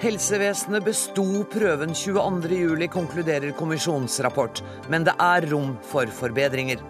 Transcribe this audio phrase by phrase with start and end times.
[0.00, 4.62] Helsevesenet besto prøven 22.07, konkluderer kommisjonsrapport.
[4.88, 6.80] Men det er rom for forbedringer.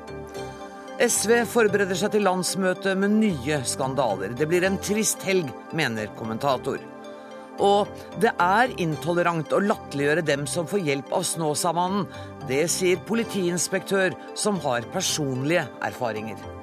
[1.01, 4.37] SV forbereder seg til landsmøte med nye skandaler.
[4.39, 6.79] Det blir en trist helg, mener kommentator.
[7.59, 7.91] Og
[8.23, 12.07] det er intolerant å latterliggjøre dem som får hjelp av Snåsamannen.
[12.47, 16.60] Det sier politiinspektør som har personlige erfaringer.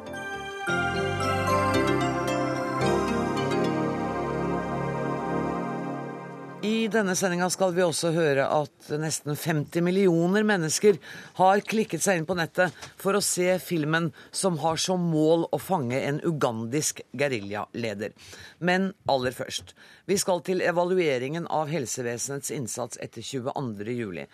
[6.67, 10.97] I denne sendinga skal vi også høre at nesten 50 millioner mennesker
[11.37, 15.59] har klikket seg inn på nettet for å se filmen som har som mål å
[15.61, 18.11] fange en ugandisk geriljaleder.
[18.59, 19.71] Men aller først.
[20.11, 24.25] Vi skal til evalueringen av helsevesenets innsats etter 22.07.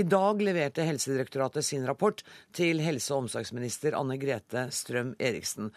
[0.00, 2.24] I dag leverte Helsedirektoratet sin rapport
[2.56, 5.72] til helse- og omsorgsminister Anne Grete Strøm Eriksen.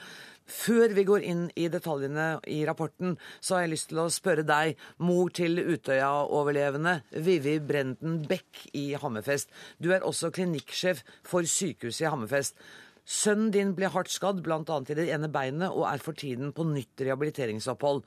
[0.45, 4.45] Før vi går inn i detaljene i rapporten, så har jeg lyst til å spørre
[4.45, 9.49] deg, mor til Utøya-overlevende, Vivi Brenden Beck i Hammerfest.
[9.81, 12.61] Du er også klinikksjef for sykehuset i Hammerfest.
[13.05, 14.61] Sønnen din ble hardt skadd, bl.a.
[14.61, 18.05] i det ene beinet, og er for tiden på nytt rehabiliteringsopphold.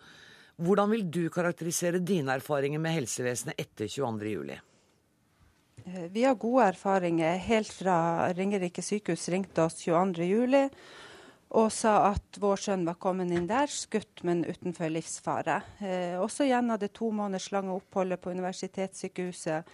[0.63, 4.57] Hvordan vil du karakterisere dine erfaringer med helsevesenet etter 22.07?
[6.15, 7.39] Vi har gode erfaringer.
[7.43, 7.99] Helt fra
[8.35, 10.69] Ringerike sykehus ringte oss 22.07
[11.49, 15.63] og sa at vår sønn var kommet inn der, skutt, men utenfor livsfare.
[15.81, 19.73] Eh, også gjennom det to måneders lange oppholdet på universitetssykehuset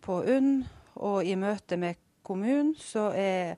[0.00, 0.62] på UNN
[1.00, 3.56] og i møte med kommunen, så er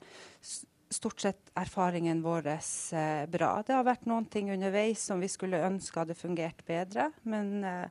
[0.92, 3.52] stort sett erfaringen vår eh, bra.
[3.66, 7.86] Det har vært noen ting underveis som vi skulle ønske hadde fungert bedre, men eh,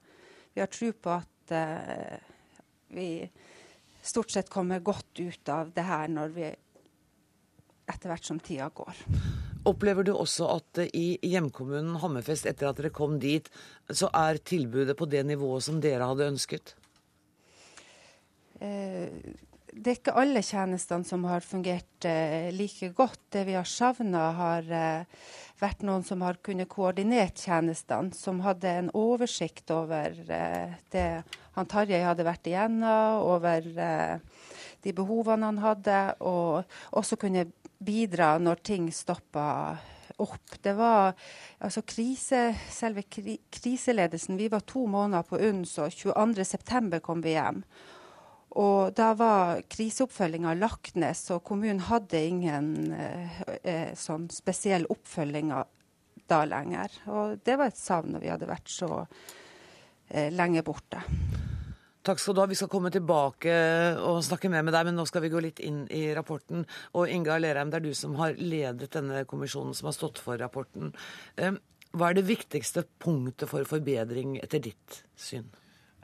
[0.53, 2.17] vi har tro på at eh,
[2.91, 3.07] vi
[4.01, 6.49] stort sett kommer godt ut av det her når vi
[7.91, 9.05] etter hvert som tida går.
[9.67, 13.45] Opplever du også at i hjemkommunen Hammerfest, etter at dere kom dit,
[13.93, 16.73] så er tilbudet på det nivået som dere hadde ønsket?
[18.61, 19.13] Eh,
[19.71, 23.21] det er ikke alle tjenestene som har fungert eh, like godt.
[23.37, 25.21] Det vi har savna, har eh,
[25.61, 31.07] vært noen som har kunnet koordinert tjenestene, som hadde en oversikt over eh, det
[31.55, 34.17] han Tarjei hadde vært igjennom, over eh,
[34.81, 37.45] de behovene han hadde, og også kunne
[37.81, 39.77] bidra når ting stoppa
[40.21, 40.57] opp.
[40.61, 41.13] Det var
[41.59, 44.37] altså krise, selve kri, kriseledelsen.
[44.37, 47.63] Vi var to måneder på UNS, og 22.9 kom vi hjem.
[48.61, 55.53] Og da var kriseoppfølginga lagt ned, så kommunen hadde ingen eh, eh, sånn spesiell oppfølging
[56.31, 56.99] da lenger.
[57.07, 58.91] Og det var et savn når vi hadde vært så
[60.09, 60.99] eh, lenge borte.
[62.01, 62.47] Takk skal du ha.
[62.49, 63.53] Vi skal komme tilbake
[64.01, 66.65] og snakke mer med deg, men nå skal vi gå litt inn i rapporten.
[66.97, 70.41] Og Inga Lerheim, det er du som har ledet denne kommisjonen som har stått for
[70.41, 70.95] rapporten.
[71.37, 75.49] Hva er det viktigste punktet for forbedring etter ditt syn?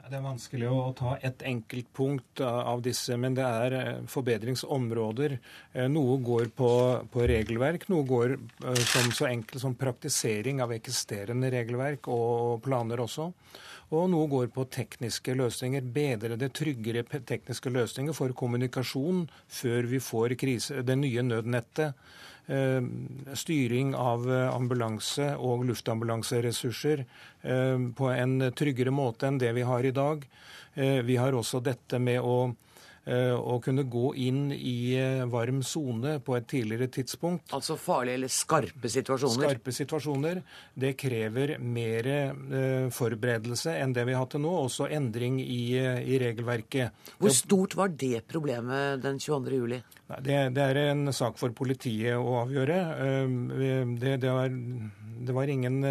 [0.08, 5.34] Det er vanskelig å ta ett enkelt punkt av disse, men det er eh, forbedringsområder.
[5.74, 6.70] Eh, noe går på,
[7.12, 13.02] på regelverk, noe går eh, som så enkelt som praktisering av eksisterende regelverk og planer
[13.04, 13.28] også.
[13.92, 15.84] Og noe går på tekniske løsninger.
[15.92, 19.26] Bedrede, tryggere tekniske løsninger for kommunikasjon
[19.60, 21.96] før vi får krise, det nye nødnettet.
[22.48, 22.82] Eh,
[23.34, 27.02] styring av eh, ambulanse- og luftambulanseressurser
[27.42, 30.24] eh, på en tryggere måte enn det vi har i dag.
[30.78, 32.52] Vi har også dette med å
[33.08, 37.52] å kunne gå inn i eh, varm sone på et tidligere tidspunkt.
[37.56, 39.46] Altså farlige eller skarpe situasjoner?
[39.46, 40.40] Skarpe situasjoner.
[40.74, 44.52] Det krever mer eh, forberedelse enn det vi har hatt til nå.
[44.66, 47.08] Også endring i, i regelverket.
[47.16, 49.56] Hvor stort var det problemet den 22.
[49.56, 49.80] juli?
[50.08, 52.76] Det, det, er en sak for politiet å avgjøre.
[54.00, 54.48] Det, det, var,
[55.28, 55.82] det var, ingen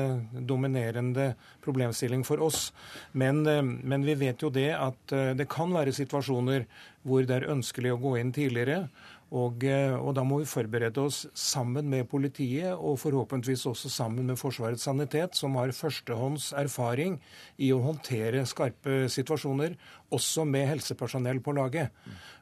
[0.50, 1.28] dominerende
[1.62, 2.72] problemstilling for oss.
[3.14, 6.66] Men, men vi vet jo det at det kan være situasjoner
[7.08, 8.88] hvor det er ønskelig å gå inn tidligere.
[9.28, 14.30] Og, eh, og, da må vi forberede oss sammen med politiet, og forhåpentligvis også sammen
[14.30, 17.18] med Forsvarets sanitet, som har førstehånds erfaring
[17.60, 19.76] i å håndtere skarpe situasjoner,
[20.16, 21.92] også med helsepersonell på laget.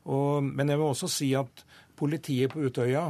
[0.05, 1.65] Og, men jeg vil også si at
[1.97, 3.07] politiet på Utøya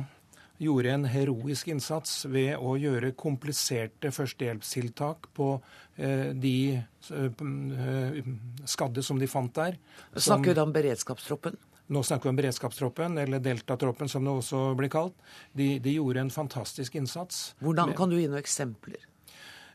[0.62, 5.50] gjorde en heroisk innsats ved å gjøre kompliserte førstehjelpstiltak på
[5.96, 8.26] de eh,
[8.68, 9.78] skadde som de fant der.
[10.16, 11.58] Snakker du om beredskapstroppen?
[11.88, 15.14] Nå snakker vi om beredskapstroppen, eller deltatroppen som det også blir kalt.
[15.54, 17.54] De, de gjorde en fantastisk innsats.
[17.62, 19.06] Hvordan Kan du gi noen eksempler?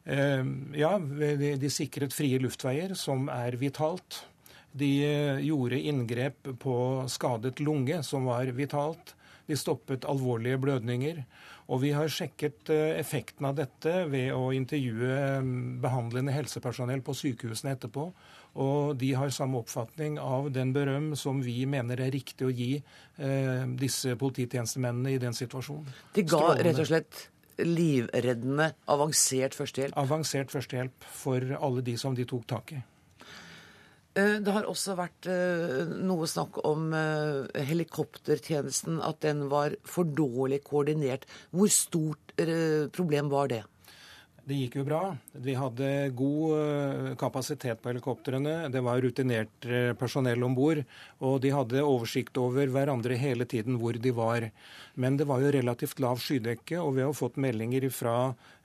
[0.04, 0.42] Eh,
[0.80, 4.24] ja, de, de sikret frie luftveier, som er vitalt.
[4.72, 6.76] De eh, gjorde inngrep på
[7.10, 9.14] skadet lunge, som var vitalt.
[9.46, 11.24] De stoppet alvorlige blødninger.
[11.70, 15.38] Og vi har sjekket effekten av dette ved å intervjue
[15.82, 18.08] behandlende helsepersonell på sykehusene etterpå.
[18.58, 22.72] Og de har samme oppfatning av den berøm som vi mener er riktig å gi
[22.80, 25.86] eh, disse polititjenestemennene i den situasjonen.
[26.16, 26.66] De ga Strålende.
[26.66, 27.20] rett og slett
[27.60, 29.94] livreddende, avansert førstehjelp?
[30.00, 32.80] Avansert førstehjelp for alle de som de tok tak i.
[34.18, 40.08] Eh, det har også vært eh, noe snakk om eh, helikoptertjenesten, at den var for
[40.08, 41.28] dårlig koordinert.
[41.54, 42.34] Hvor stort
[42.94, 43.64] problem var det?
[44.50, 45.00] Det gikk jo bra.
[45.44, 48.70] Vi hadde god kapasitet på helikoptrene.
[48.72, 49.66] Det var rutinert
[50.00, 50.80] personell om bord.
[51.20, 54.48] Og de hadde oversikt over hverandre hele tiden hvor de var.
[54.96, 58.16] Men det var jo relativt lav skydekke, og vi har fått meldinger fra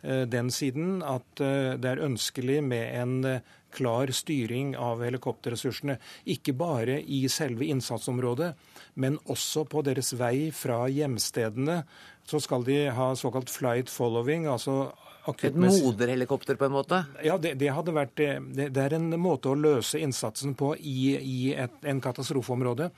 [0.02, 3.44] den siden at det er ønskelig med en
[3.76, 5.98] klar styring av helikopterressursene.
[6.32, 8.54] Ikke bare i selve innsatsområdet,
[9.02, 11.82] men også på deres vei fra hjemstedene.
[12.26, 14.88] Så skal de ha såkalt flight following, altså
[15.26, 17.02] et moderhelikopter, på en måte?
[17.26, 21.16] Ja, det, det hadde vært det, det, er en måte å løse innsatsen på i,
[21.18, 22.92] i et, en katastrofeområde.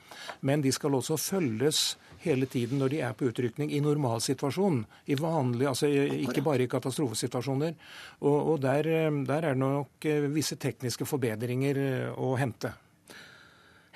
[0.44, 4.84] Men de skal også følges hele tiden når de er på utrykning i normalsituasjonen.
[5.06, 7.74] I vanlig, altså Ikke bare i katastrofesituasjoner.
[8.20, 8.90] Og, og der,
[9.28, 12.74] der er det nok eh, visse tekniske forbedringer eh, å hente.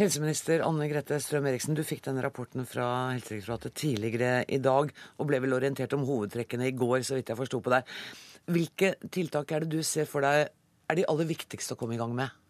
[0.00, 4.88] Helseminister Anne Grete Strøm-Eriksen, du fikk denne rapporten fra Helsedirektoratet tidligere i dag,
[5.20, 7.92] og ble vel orientert om hovedtrekkene i går, så vidt jeg forsto på deg.
[8.50, 12.00] Hvilke tiltak er det du ser for deg er de aller viktigste å komme i
[12.00, 12.41] gang med?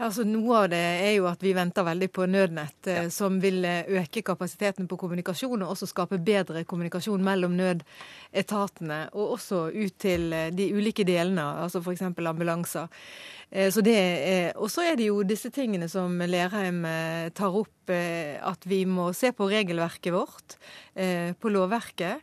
[0.00, 3.08] Altså, noe av det er jo at vi venter veldig på Nødnett, eh, ja.
[3.12, 9.34] som vil eh, øke kapasiteten på kommunikasjon og også skape bedre kommunikasjon mellom nødetatene, og
[9.36, 12.06] også ut til eh, de ulike delene, altså f.eks.
[12.16, 12.88] ambulanser.
[13.50, 16.84] Så det Og så er det jo disse tingene som Lerheim
[17.34, 20.54] tar opp, at vi må se på regelverket vårt,
[20.94, 22.22] på lovverket.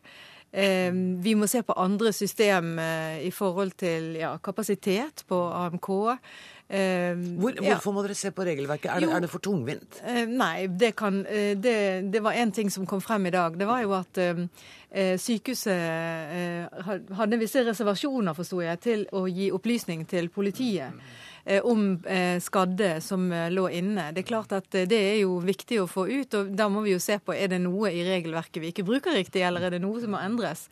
[0.58, 2.80] Vi må se på andre system
[3.22, 5.90] i forhold til ja, kapasitet på AMK.
[6.68, 8.90] Hvor, hvorfor må dere se på regelverket?
[8.90, 10.00] Er det, er det for tungvint?
[10.32, 11.22] nei, det, kan,
[11.62, 11.78] det,
[12.10, 13.54] det var én ting som kom frem i dag.
[13.60, 14.20] Det var jo at
[15.22, 20.98] sykehuset hadde visse reservasjoner, forsto jeg, til å gi opplysning til politiet
[21.64, 21.84] om
[22.44, 24.10] skadde som lå inne.
[24.12, 26.92] Det er klart at det er jo viktig å få ut, og da må vi
[26.92, 29.80] jo se på er det noe i regelverket vi ikke bruker riktig, eller er det
[29.84, 30.66] noe som må endres.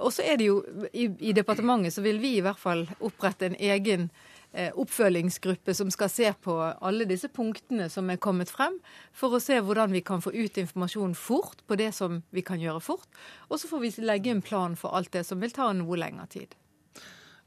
[0.00, 0.62] Og så er det jo
[0.94, 4.08] i, i departementet så vil vi i hvert fall opprette en egen
[4.54, 8.74] Eh, oppfølgingsgruppe som skal se på alle disse punktene som er kommet frem,
[9.16, 12.60] for å se hvordan vi kan få ut informasjon fort på det som vi kan
[12.60, 13.08] gjøre fort.
[13.48, 16.28] Og så får vi legge en plan for alt det som vil ta noe lengre
[16.28, 16.52] tid.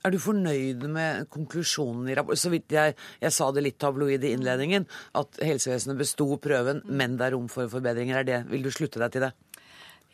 [0.06, 2.38] Er du fornøyd med konklusjonen i rapporten?
[2.44, 2.94] Så vidt jeg,
[3.24, 4.86] jeg sa det litt tabloid i innledningen,
[5.18, 8.22] at helsevesenet besto prøven, men det er rom for forbedringer.
[8.22, 9.32] Er det, vil du slutte deg til det?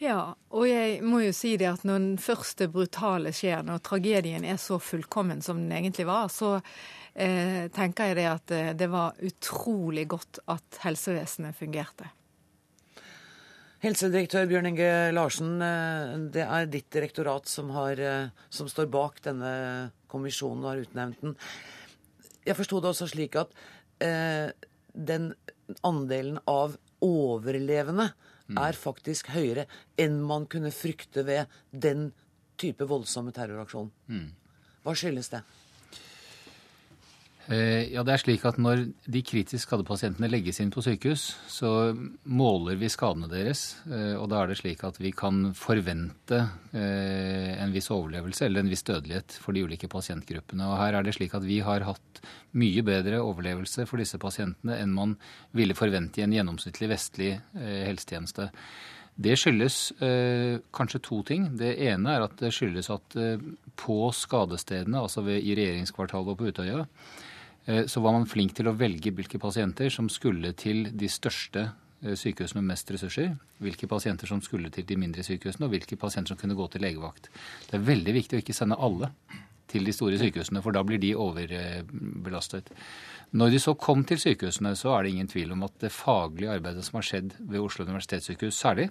[0.01, 4.47] Ja, og jeg må jo si det at når den første brutale skjer, når tragedien
[4.47, 6.55] er så fullkommen som den egentlig var, så
[7.13, 12.09] eh, tenker jeg det at eh, det var utrolig godt at helsevesenet fungerte.
[13.81, 19.21] Helsedirektør Bjørn Inge Larsen, eh, det er ditt direktorat som, har, eh, som står bak
[19.25, 21.35] denne kommisjonen og har utnevnt den.
[22.45, 23.49] Jeg forsto det også slik at
[24.01, 24.51] eh,
[24.93, 25.33] den
[25.85, 28.11] andelen av overlevende
[28.51, 28.57] Mm.
[28.59, 29.65] er faktisk høyere
[30.01, 32.09] enn man kunne frykte ved den
[32.59, 33.91] type voldsomme terroraksjon.
[34.11, 34.31] Mm.
[34.83, 35.41] Hva skyldes det?
[37.49, 41.23] Eh, ja, det er slik at Når de kritisk skadde pasientene legges inn på sykehus,
[41.49, 41.91] så
[42.29, 43.81] måler vi skadene deres.
[43.89, 46.43] Eh, og Da er det slik at vi kan forvente
[46.73, 50.69] eh, en viss overlevelse eller en viss dødelighet for de ulike pasientgruppene.
[50.69, 54.77] Og Her er det slik at vi har hatt mye bedre overlevelse for disse pasientene
[54.77, 55.17] enn man
[55.57, 58.51] ville forvente i en gjennomsnittlig vestlig helsetjeneste.
[59.21, 61.49] Det skyldes eh, kanskje to ting.
[61.59, 63.41] Det ene er at det skyldes at eh,
[63.77, 66.85] på skadestedene, altså ved, i regjeringskvartalet og på Utøya,
[67.65, 71.67] så var man flink til å velge hvilke pasienter som skulle til de største
[72.01, 75.99] eh, sykehusene med mest ressurser, hvilke pasienter som skulle til de mindre sykehusene, og hvilke
[76.01, 77.29] pasienter som kunne gå til legevakt.
[77.69, 79.11] Det er veldig viktig å ikke sende alle
[79.71, 82.73] til de store sykehusene, for da blir de overbelastet.
[83.37, 86.57] Når de så kom til sykehusene, så er det ingen tvil om at det faglige
[86.57, 88.89] arbeidet som har skjedd ved Oslo universitetssykehus særlig,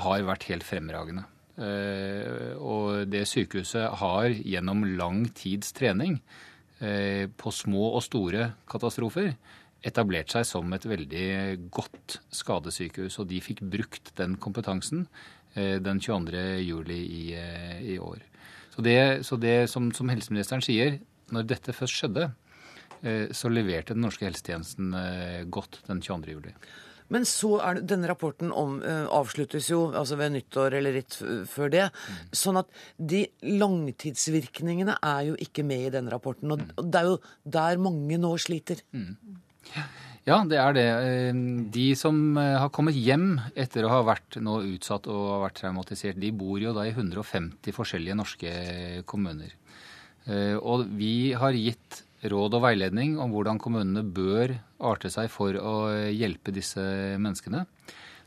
[0.00, 1.26] har vært helt fremragende.
[1.60, 6.48] Eh, og det sykehuset har gjennom lang tids trening Eh,
[6.82, 9.28] på små og store katastrofer
[9.86, 11.26] etablert seg som et veldig
[11.74, 13.18] godt skadesykehus.
[13.22, 15.06] Og de fikk brukt den kompetansen
[15.54, 16.44] eh, den 22.
[16.62, 18.22] juli i, eh, i år.
[18.72, 21.00] Så det, så det som, som, helseministeren sier,
[21.32, 22.30] når dette først skjedde,
[23.34, 24.92] så leverte den norske helsetjenesten
[25.50, 26.36] godt den 22.
[26.36, 26.52] juli.
[27.12, 31.16] Men så er det, denne rapporten om, uh, avsluttes jo altså ved nyttår eller litt
[31.50, 31.88] før det.
[31.92, 32.20] Mm.
[32.42, 36.54] Sånn at de langtidsvirkningene er jo ikke med i denne rapporten.
[36.54, 37.18] Og, og det er jo
[37.58, 38.80] der mange nå sliter.
[38.96, 39.16] Mm.
[40.22, 40.86] Ja, det er det.
[40.86, 41.38] Eh,
[41.74, 45.58] de som eh, har kommet hjem etter å ha vært nå utsatt og har vært
[45.64, 48.52] traumatisert, de bor jo da i 150 forskjellige norske
[49.10, 49.56] kommuner.
[50.30, 54.54] Eh, og vi har gitt råd og veiledning om hvordan kommunene bør
[54.92, 55.74] arte seg for å
[56.10, 56.82] hjelpe disse
[57.18, 57.64] menneskene.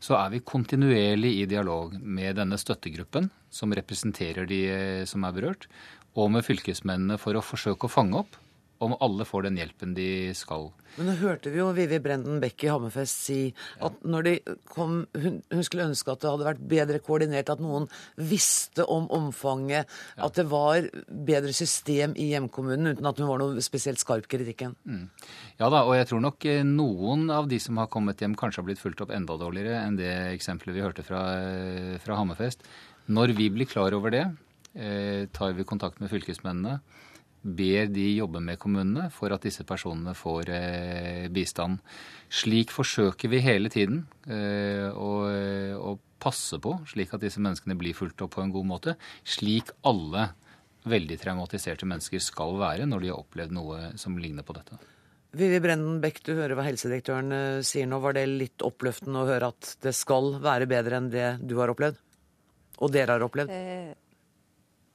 [0.03, 4.63] Så er vi kontinuerlig i dialog med denne støttegruppen, som representerer de
[5.07, 5.69] som er berørt,
[6.15, 8.35] og med fylkesmennene for å forsøke å fange opp
[8.83, 10.69] om alle får den hjelpen de skal.
[10.95, 13.39] Men nå hørte vi jo Vivi Brenden Beck i Hammerfest si
[13.83, 14.33] at når de
[14.71, 19.07] kom, hun, hun, skulle ønske at det hadde vært bedre koordinert, at noen visste om
[19.15, 20.27] omfanget, ja.
[20.27, 24.75] at det var bedre system i hjemkommunen, uten at hun var noe spesielt skarp kritikken.
[24.87, 25.07] Mm.
[25.59, 28.63] Ja da, og jeg tror nok eh, noen av de som har kommet hjem, kanskje
[28.63, 32.63] har blitt fulgt opp enda dårligere enn det eksempelet vi hørte fra, eh, fra Hammerfest.
[33.11, 34.25] Når vi blir klar over det,
[34.75, 36.79] eh, tar vi kontakt med fylkesmennene
[37.45, 41.77] ber de jobbe med kommunene for at disse personene får eh, bistand.
[42.33, 48.23] Slik forsøker vi hele tiden eh, å, passe på, slik at disse menneskene blir fulgt
[48.25, 48.95] opp på en god måte.
[49.27, 50.31] Slik alle
[50.89, 54.79] veldig traumatiserte mennesker skal være når de har opplevd noe som ligner på dette.
[55.35, 57.99] Vivi Brenden Bech, du hører hva helsedirektøren eh, sier nå.
[58.01, 61.73] Var det litt oppløftende å høre at det skal være bedre enn det du har
[61.73, 61.99] opplevd?
[62.81, 63.53] Og dere har opplevd?
[63.53, 63.93] Eh,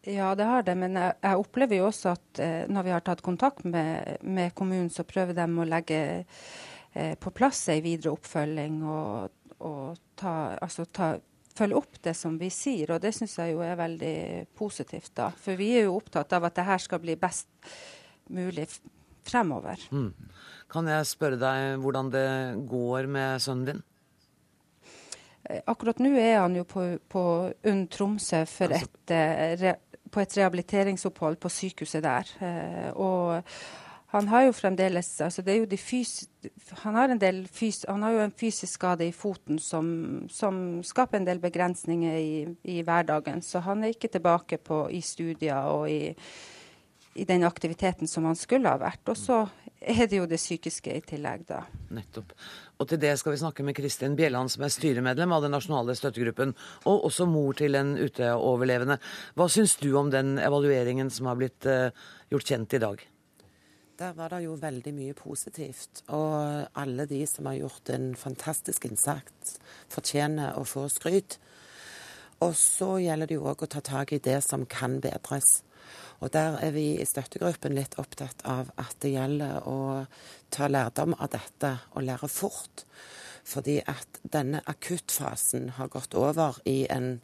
[0.03, 0.75] ja, det har det.
[0.81, 4.55] Men jeg, jeg opplever jo også at eh, når vi har tatt kontakt med, med
[4.57, 6.01] kommunen, så prøver de å legge
[6.93, 9.35] eh, på plass ei videre oppfølging og,
[9.67, 11.13] og ta, altså ta,
[11.57, 12.95] følge opp det som vi sier.
[12.95, 14.17] Og det syns jeg jo er veldig
[14.57, 15.29] positivt, da.
[15.37, 17.51] For vi er jo opptatt av at det her skal bli best
[18.31, 18.67] mulig
[19.27, 19.83] fremover.
[19.93, 20.13] Mm.
[20.71, 22.29] Kan jeg spørre deg hvordan det
[22.71, 23.87] går med sønnen din?
[25.51, 27.23] Eh, akkurat nå er han jo på, på
[27.67, 29.77] UNN Tromsø for altså- et eh,
[30.11, 32.33] på et rehabiliteringsopphold på sykehuset der.
[32.41, 33.43] Eh, og
[34.11, 36.25] han har jo fremdeles altså jo fys,
[36.83, 37.13] han, har
[37.47, 42.17] fys, han har jo en fysisk skade i foten som, som skaper en del begrensninger
[42.19, 43.43] i, i, hverdagen.
[43.43, 46.11] Så han er ikke tilbake på, i studier og i,
[47.15, 49.03] i den aktiviteten som han skulle ha vært.
[49.11, 49.43] Og så
[49.81, 51.63] er det jo det psykiske i tillegg, da.
[51.97, 52.35] Nettopp.
[52.81, 55.97] Og til det skal vi snakke med Kristin Bjelland, som er styremedlem av den nasjonale
[55.99, 56.55] støttegruppen,
[56.89, 59.01] og også mor til en Utøya-overlevende.
[59.37, 61.89] Hva syns du om den evalueringen som har blitt uh,
[62.33, 63.07] gjort kjent i dag?
[64.01, 66.05] Der var det jo veldig mye positivt.
[66.09, 69.59] Og alle de som har gjort en fantastisk innsats,
[69.93, 71.37] fortjener å få skryt.
[72.41, 75.61] Og så gjelder det jo òg å ta tak i det som kan bedres.
[76.21, 80.07] Og der er vi i støttegruppen litt opptatt av at det gjelder å
[80.53, 82.85] ta lærdom av dette og lære fort.
[83.49, 87.15] Fordi at denne akuttfasen har gått over i en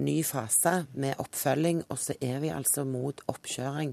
[0.00, 3.92] ny fase med oppfølging, og så er vi altså mot oppkjøring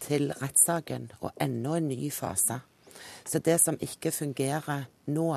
[0.00, 2.62] til rettssaken og enda en ny fase.
[3.28, 5.28] Så det som ikke fungerer nå,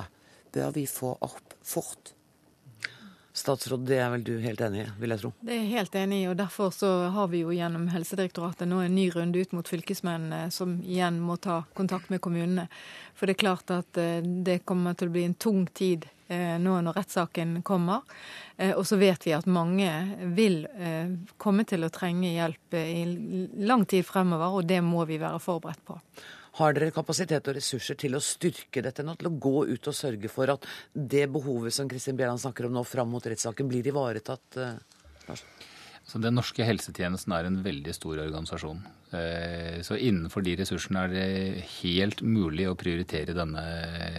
[0.52, 2.16] bør vi få opp fort.
[3.34, 5.30] Statsråd, det er vel du helt enig i, vil jeg tro?
[5.40, 8.82] Det er jeg helt enig i, og derfor så har vi jo gjennom Helsedirektoratet nå
[8.84, 12.68] en ny runde ut mot fylkesmennene, som igjen må ta kontakt med kommunene.
[13.16, 16.58] For det er klart at eh, det kommer til å bli en tung tid eh,
[16.60, 18.04] nå når rettssaken kommer.
[18.58, 19.94] Eh, og så vet vi at mange
[20.36, 20.66] vil
[21.40, 23.08] komme til å trenge hjelp i
[23.64, 26.02] lang tid fremover, og det må vi være forberedt på.
[26.60, 29.96] Har dere kapasitet og ressurser til å styrke dette nå, til å gå ut og
[29.96, 33.88] sørge for at det behovet som Kristin Bjelland snakker om nå fram mot rettssaken, blir
[33.88, 34.60] ivaretatt?
[35.30, 35.46] Lars?
[36.12, 38.82] så Den norske helsetjenesten er en veldig stor organisasjon.
[39.16, 43.64] Eh, så innenfor de ressursene er det helt mulig å prioritere denne,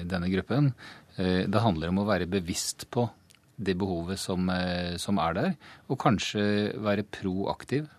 [0.09, 0.73] denne gruppen.
[1.19, 3.11] Eh, det handler om å være bevisst på
[3.63, 4.49] det behovet som,
[4.99, 5.51] som er der,
[5.93, 6.43] og kanskje
[6.83, 7.91] være proaktiv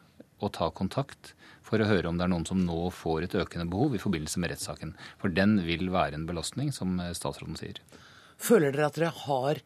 [0.43, 1.33] og ta kontakt
[1.63, 4.41] for å høre om det er noen som nå får et økende behov i forbindelse
[4.43, 4.93] med rettssaken.
[5.21, 7.79] For den vil være en belastning, som eh, statsråden sier.
[8.43, 9.63] Føler dere at dere har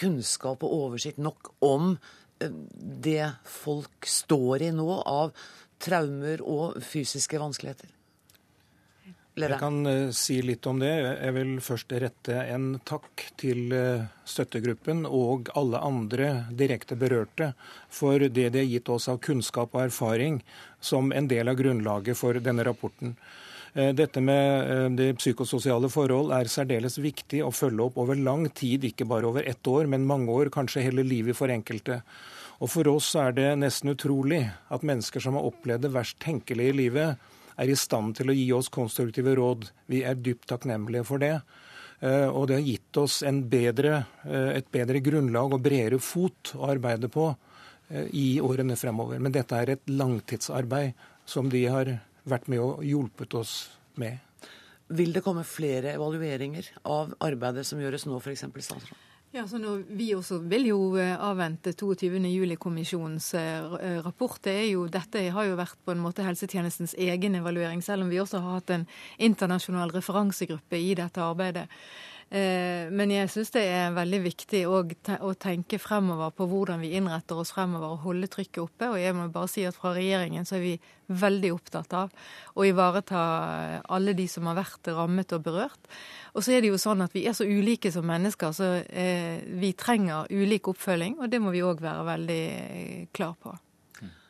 [0.00, 1.92] kunnskap og oversikt nok om
[2.40, 5.34] det folk står i nå av
[5.82, 7.90] traumer og fysiske vanskeligheter?
[9.38, 10.90] Jeg kan uh, si litt om det.
[10.90, 17.52] Jeg vil først rette en takk til uh, støttegruppen og alle andre direkte berørte
[17.88, 20.40] for det de har gitt oss av kunnskap og erfaring
[20.80, 23.14] som en del av grunnlaget for denne rapporten.
[23.76, 28.90] Uh, dette med det psykososiale forhold er særdeles viktig å følge opp over lang tid,
[28.90, 32.02] ikke bare over ett år, men mange år, kanskje hele livet for enkelte.
[32.58, 34.42] Og For oss er det nesten utrolig
[34.74, 37.28] at mennesker som har opplevd det verst tenkelige i livet,
[37.58, 39.66] er i stand til å gi oss konstruktive råd.
[39.90, 41.34] Vi er dypt takknemlige for det.
[41.98, 44.04] Og det har gitt oss bedre,
[44.54, 47.32] et bedre grunnlag og bredere fot å arbeide på
[48.14, 49.18] i årene fremover.
[49.18, 50.94] Men dette er et langtidsarbeid
[51.26, 51.90] som de har
[52.28, 53.56] vært med og hjulpet oss
[53.98, 54.22] med.
[54.88, 58.46] Vil det komme flere evalueringer av arbeidet som gjøres nå, f.eks.
[58.46, 59.07] statsråd?
[59.30, 64.40] Ja, så nå, Vi også vil jo eh, avvente 22.07-kommisjonens eh, rapport.
[64.42, 68.12] Det er jo, dette har jo vært på en måte helsetjenestens egen evaluering, selv om
[68.12, 68.86] vi også har hatt en
[69.20, 71.66] internasjonal referansegruppe i dette arbeidet.
[72.28, 77.40] Eh, men jeg syns det er veldig viktig å tenke fremover på hvordan vi innretter
[77.40, 78.90] oss fremover og holde trykket oppe.
[78.92, 80.74] Og jeg må bare si at fra regjeringen så er vi
[81.08, 82.12] veldig opptatt av
[82.52, 83.20] å ivareta
[83.88, 85.88] alle de som har vært rammet og berørt.
[86.36, 89.40] Og så er det jo sånn at vi er så ulike som mennesker, så eh,
[89.48, 91.16] vi trenger ulik oppfølging.
[91.22, 92.44] Og det må vi òg være veldig
[93.16, 93.56] klar på.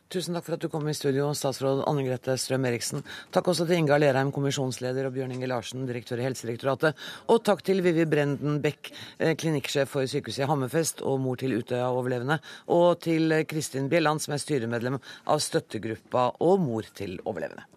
[0.08, 3.02] Tusen takk for at du kom i studio, statsråd Anne Grete Strøm-Eriksen.
[3.28, 6.96] Takk også til Inga Lerheim, kommisjonsleder, og Bjørn Inge Larsen, direktør i Helsedirektoratet.
[7.28, 8.88] Og takk til Vivi Brenden Beck,
[9.18, 12.40] eh, klinikksjef for sykehuset i Hammerfest og mor til Utøya-overlevende.
[12.72, 17.68] Og til Kristin Bjelland, som er styremedlem av støttegruppa og mor til overlevende.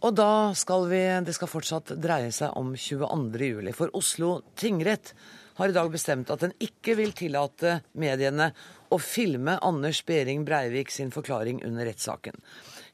[0.00, 3.50] Og da skal vi Det skal fortsatt dreie seg om 22.
[3.52, 3.72] juli.
[3.72, 5.12] For Oslo tingrett
[5.56, 8.50] har i dag bestemt at den ikke vil tillate mediene
[8.92, 12.36] å filme Anders Behring Breivik sin forklaring under rettssaken.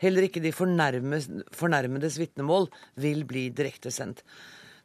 [0.03, 2.69] Heller ikke de fornærmedes vitnemål
[3.03, 4.23] vil bli direktesendt.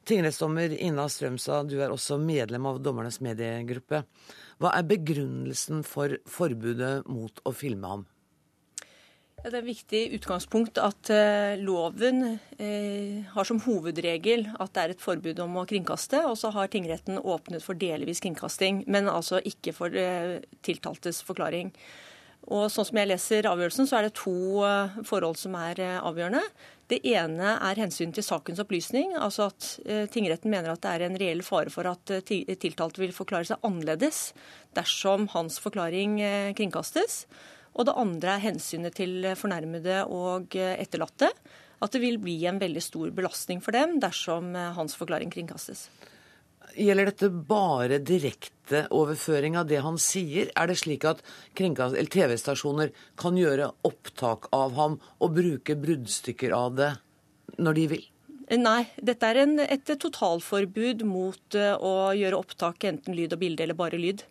[0.07, 4.05] Tingrettsdommer Ina Strømstad, du er også medlem av dommernes mediegruppe.
[4.57, 8.05] Hva er begrunnelsen for forbudet mot å filme ham?
[9.37, 12.23] Det er et viktig utgangspunkt at uh, loven
[12.57, 16.71] uh, har som hovedregel at det er et forbud om å kringkaste, og så har
[16.73, 21.69] tingretten åpnet for delvis kringkasting, men altså ikke for uh, tiltaltes forklaring.
[22.49, 24.33] Og sånn som jeg leser avgjørelsen, så er det to
[25.05, 26.41] forhold som er avgjørende.
[26.87, 29.67] Det ene er hensyn til sakens opplysning, altså at
[30.13, 34.29] tingretten mener at det er en reell fare for at tiltalte vil forklare seg annerledes
[34.79, 36.21] dersom hans forklaring
[36.55, 37.25] kringkastes.
[37.77, 41.29] Og det andre er hensynet til fornærmede og etterlatte.
[41.77, 45.85] At det vil bli en veldig stor belastning for dem dersom hans forklaring kringkastes.
[46.77, 50.51] Gjelder dette bare direkteoverføring av det han sier?
[50.57, 51.23] Er det slik at
[51.57, 56.91] TV-stasjoner kan gjøre opptak av ham og bruke bruddstykker av det
[57.57, 58.05] når de vil?
[58.57, 63.77] Nei, dette er en, et totalforbud mot å gjøre opptak enten lyd og bilde eller
[63.77, 64.23] bare lyd.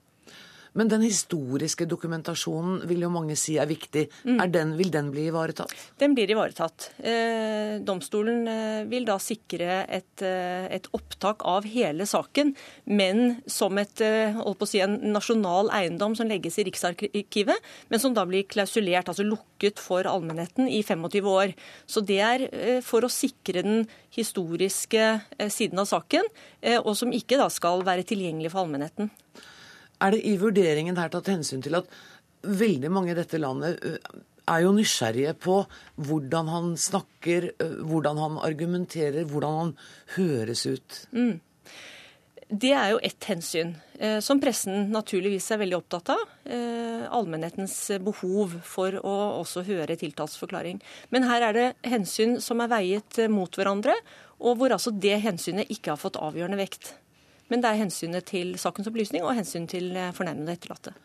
[0.76, 4.06] Men den historiske dokumentasjonen vil jo mange si er viktig.
[4.28, 4.40] Mm.
[4.44, 5.72] Er den, vil den bli ivaretatt?
[6.00, 6.90] Den blir ivaretatt.
[7.00, 12.52] Eh, domstolen eh, vil da sikre et, eh, et, opptak av hele saken,
[12.92, 14.36] men som et, eh,
[14.68, 19.80] si, en nasjonal eiendom som legges i Riksarkivet, men som da blir klausulert, altså lukket
[19.80, 21.56] for allmennheten i 25 år.
[21.88, 22.48] Så det er
[22.84, 25.08] for å sikre den historiske
[25.52, 26.26] siden av saken,
[26.82, 29.10] og som ikke da skal være tilgjengelig for allmennheten.
[30.02, 31.90] Er det i vurderingen her tatt hensyn til at
[32.46, 33.80] veldig mange i dette landet
[34.46, 35.56] er jo nysgjerrige på
[36.06, 37.48] hvordan han snakker,
[37.82, 39.72] hvordan han argumenterer, hvordan han
[40.18, 41.00] høres ut?
[41.16, 41.40] Mm.
[42.46, 43.72] Det er jo ett hensyn,
[44.22, 46.20] som pressen naturligvis er veldig opptatt av.
[47.16, 47.74] Allmennhetens
[48.06, 50.78] behov for å også høre tiltalsforklaring.
[51.10, 53.96] Men her er det hensyn som er veiet mot hverandre,
[54.38, 56.92] og hvor altså det hensynet ikke har fått avgjørende vekt.
[57.48, 60.96] Men det er hensynet til sakens opplysning og hensynet til eh, fornærmede etterlatte.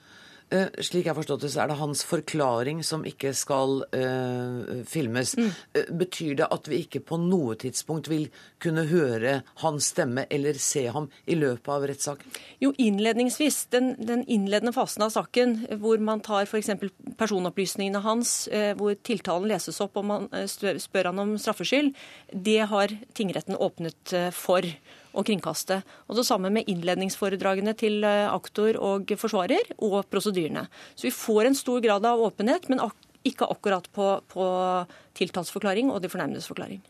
[0.51, 4.81] Uh, slik jeg har forstått det, så er det hans forklaring som ikke skal uh,
[4.89, 5.31] filmes.
[5.39, 5.47] Mm.
[5.77, 8.25] Uh, betyr det at vi ikke på noe tidspunkt vil
[8.59, 12.35] kunne høre hans stemme eller se ham i løpet av rettssaken?
[12.59, 13.61] Jo, innledningsvis.
[13.71, 16.73] Den, den, innledende fasen av saken, hvor man tar f.eks.
[17.19, 18.33] personopplysningene hans,
[18.77, 21.93] hvor tiltalen leses opp og man spør han om straffskyld,
[22.31, 24.67] det har tingretten åpnet for
[25.13, 25.81] og kringkaste.
[26.07, 30.67] Og Det samme med innledningsforedragene til eh, aktor og forsvarer, og prosedyrene.
[30.95, 32.83] Så vi får en stor grad av åpenhet, men
[33.27, 34.45] ikke akkurat på, på
[35.17, 36.81] tiltalsforklaring og de fornærmedes forklaring.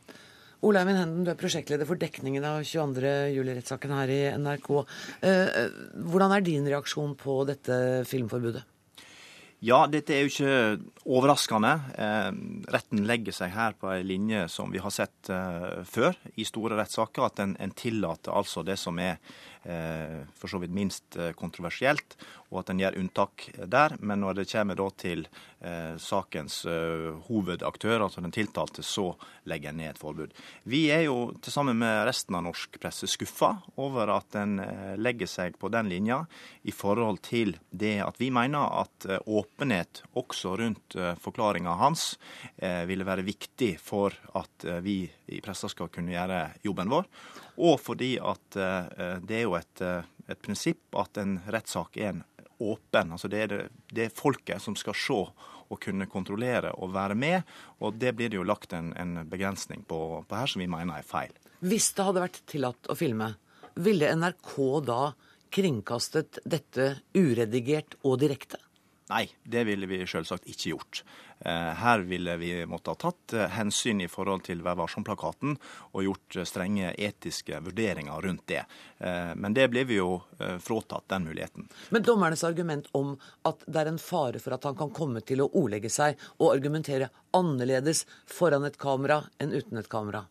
[0.62, 3.12] Eivind Henden, du er prosjektleder for dekningen av 22.
[3.34, 4.70] juli-rettssaken her i NRK.
[5.26, 5.64] Eh,
[6.06, 7.80] hvordan er din reaksjon på dette
[8.10, 8.62] filmforbudet?
[9.62, 10.54] Ja, dette er jo ikke
[11.06, 11.72] overraskende.
[11.94, 12.30] Eh,
[12.74, 16.80] retten legger seg her på en linje som vi har sett eh, før i store
[16.80, 19.20] rettssaker, at en, en, tillater altså det som er
[19.62, 22.16] for så vidt minst kontroversielt,
[22.50, 23.94] og at en gjør unntak der.
[24.02, 25.28] Men når det kommer da til
[26.02, 26.64] sakens
[27.28, 29.12] hovedaktør, altså den tiltalte, så
[29.46, 30.34] legger en ned et forbud.
[30.66, 34.58] Vi er jo til sammen med resten av norsk presse skuffa over at en
[34.98, 36.24] legger seg på den linja
[36.66, 42.16] i forhold til det at vi mener at åpenhet også rundt forklaringa hans
[42.90, 47.06] ville være viktig for at vi i pressa skal kunne gjøre jobben vår.
[47.62, 52.14] Og fordi at eh, det er jo et, eh, et prinsipp at en rettssak er
[52.16, 52.24] en
[52.62, 53.12] åpen.
[53.12, 53.62] altså det er, det,
[53.94, 55.20] det er, folket som skal se
[55.72, 57.54] og kunne kontrollere og være med.
[57.80, 61.00] Og det blir det jo lagt en, en begrensning på, på her som vi mener
[61.00, 61.34] er feil.
[61.62, 63.32] Hvis det hadde vært tillatt å filme,
[63.82, 64.56] ville NRK
[64.88, 65.02] da
[65.52, 68.60] kringkastet dette uredigert og direkte?
[69.12, 71.02] Nei, det ville vi selvsagt ikke gjort.
[71.40, 75.58] Eh, her ville vi måtte ha tatt eh, hensyn i forhold til Vær varsom-plakaten
[75.92, 78.64] og gjort eh, strenge etiske vurderinger rundt det.
[79.02, 80.20] Men det ble vi jo
[80.62, 81.66] fråtatt, den muligheten.
[81.90, 83.16] Men dommernes argument om
[83.50, 86.52] at det er en fare for at han kan komme til å ordlegge seg og
[86.52, 90.28] argumentere annerledes foran et kamera enn uten et kamera?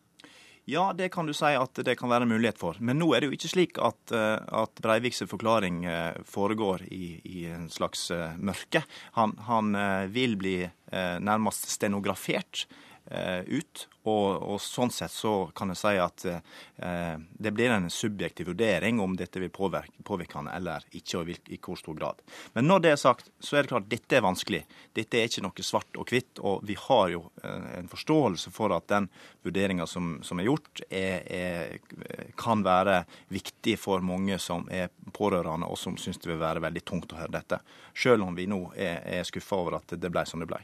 [0.71, 2.77] Ja, det kan du si at det kan være en mulighet for.
[2.79, 7.17] Men nå er det jo ikke slik at, eh, at Breiviks forklaring eh, foregår i,
[7.27, 8.79] i en slags eh, mørke.
[9.19, 9.75] Han, han
[10.15, 10.55] vil bli
[10.91, 12.65] nærmest stenografert
[13.11, 18.49] ut og, og, sånn sett så kan jeg si at eh, det blir en subjektiv
[18.49, 22.23] vurdering om dette vil påvirke, påvirke han eller ikke, og i hvor stor grad.
[22.55, 24.63] Men når det er sagt, så er det klart at dette er vanskelig.
[24.97, 26.41] Dette er ikke noe svart og hvitt.
[26.41, 29.11] Og vi har jo eh, en forståelse for at den
[29.45, 35.69] vurderinga som, som, er gjort, er, er, kan være viktig for mange som er pårørende,
[35.69, 37.61] og som syns det vil være veldig tungt å høre dette.
[37.93, 40.63] Selv om vi nå er, er skuffa over at det ble som det ble.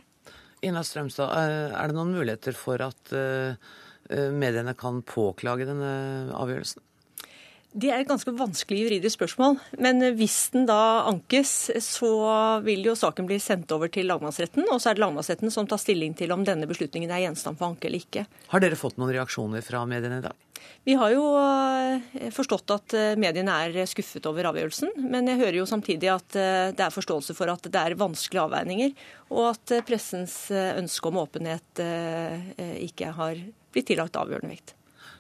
[0.66, 3.54] Ina Strømstad, eh, er det noen muligheter for at eh,
[4.10, 5.92] eh, mediene kan påklage denne
[6.34, 6.87] avgjørelsen?
[7.78, 9.58] Det er et ganske vanskelig juridisk spørsmål.
[9.84, 12.12] Men hvis den da ankes, så
[12.66, 14.66] vil jo saken bli sendt over til lagmannsretten.
[14.72, 17.70] Og så er det lagmannsretten som tar stilling til om denne beslutningen er gjenstand for
[17.70, 18.26] anke eller ikke.
[18.54, 20.44] Har dere fått noen reaksjoner fra mediene i dag?
[20.88, 24.94] Vi har jo eh, forstått at eh, mediene er skuffet over avgjørelsen.
[25.12, 28.46] Men jeg hører jo samtidig at eh, det er forståelse for at det er vanskelige
[28.48, 28.96] avveininger,
[29.34, 31.82] og at pressens ønske om åpenhet
[32.80, 33.42] ikke har
[33.76, 34.77] blitt tillagt avgjørende vekt.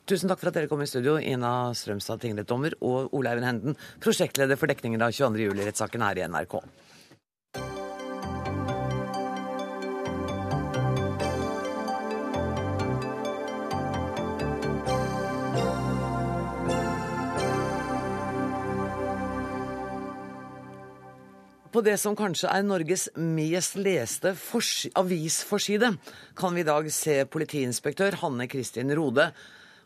[0.07, 3.73] Tusen takk for at dere kom i studio, Ina Strømstad tingrettdommer og Ole Eivind Henden,
[3.99, 6.53] prosjektleder for dekningen av 22.07-rettssaken her i NRK.
[21.75, 24.31] På det som kanskje er Norges mest leste
[25.03, 25.91] avisforside,
[26.39, 29.33] kan vi i dag se politiinspektør Hanne Kristin Rode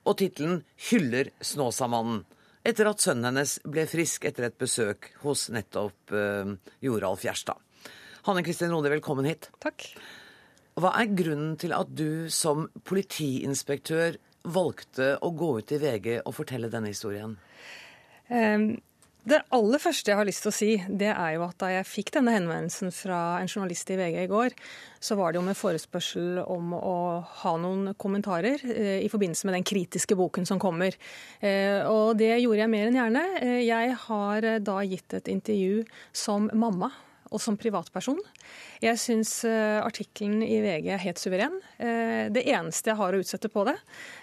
[0.05, 2.23] og tittelen 'Hyller Snåsamannen',
[2.65, 7.57] etter at sønnen hennes ble frisk etter et besøk hos nettopp uh, Joralf Gjerstad.
[8.27, 9.49] Hanne Kristin Rode, velkommen hit.
[9.63, 9.87] Takk.
[10.77, 16.35] Hva er grunnen til at du som politiinspektør valgte å gå ut i VG og
[16.37, 17.35] fortelle denne historien?
[18.29, 18.77] Um,
[19.21, 21.85] det aller første jeg har lyst til å si, det er jo at da jeg
[21.85, 24.55] fikk denne henvendelsen fra en journalist i VG i går,
[24.97, 26.95] så var det jo med forespørsel om å
[27.43, 30.97] ha noen kommentarer eh, i forbindelse med den kritiske boken som kommer.
[31.37, 33.23] Eh, og det gjorde jeg mer enn gjerne.
[33.43, 35.85] Eh, jeg har eh, da gitt et intervju
[36.17, 36.89] som mamma
[37.31, 38.19] og som privatperson.
[38.83, 41.53] Jeg syns uh, artikkelen i VG er helt suveren.
[41.79, 43.77] Uh, det eneste jeg har å utsette på det,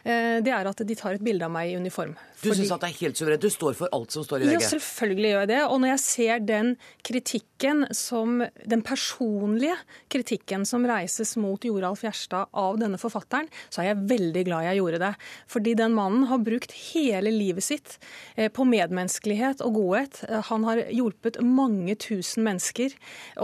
[0.04, 2.12] uh, det er at de tar et bilde av meg i uniform.
[2.42, 3.42] Du syns at det er helt suverent?
[3.42, 4.54] Du står for alt som står i VG?
[4.58, 5.60] Ja, selvfølgelig gjør jeg det.
[5.64, 6.74] Og når jeg ser den
[7.06, 9.74] kritikken som Den personlige
[10.12, 14.78] kritikken som reises mot Joralf Gjerstad av denne forfatteren, så er jeg veldig glad jeg
[14.78, 15.10] gjorde det.
[15.50, 17.96] Fordi den mannen har brukt hele livet sitt
[18.54, 20.20] på medmenneskelighet og godhet.
[20.52, 22.94] Han har hjulpet mange tusen mennesker.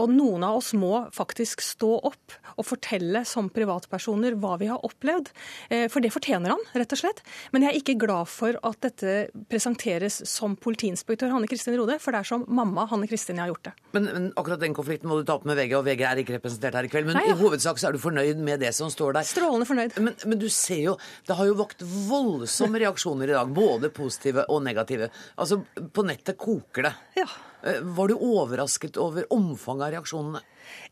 [0.01, 4.83] Og noen av oss må faktisk stå opp og fortelle som privatpersoner hva vi har
[4.85, 5.31] opplevd.
[5.69, 7.21] Eh, for det fortjener han, rett og slett.
[7.51, 9.15] Men jeg er ikke glad for at dette
[9.51, 13.53] presenteres som politiinspektør Hanne Kristin Rode, for det er som mamma Hanne Kristin jeg har
[13.53, 13.75] gjort det.
[13.95, 16.37] Men, men, akkurat den konflikten må du ta opp med VG, og VG er ikke
[16.37, 17.09] representert her i kveld.
[17.09, 17.35] Men Nei, ja.
[17.35, 19.27] i hovedsak så er du fornøyd med det som står der.
[19.27, 19.97] Strålende fornøyd.
[19.99, 20.95] Men, men du ser jo,
[21.27, 23.51] det har jo vakt voldsomme reaksjoner i dag.
[23.55, 25.11] Både positive og negative.
[25.39, 26.95] Altså, på nettet koker det.
[27.21, 27.27] Ja.
[27.65, 30.41] Eh, var du overrasket over omfanget av reaksjonene?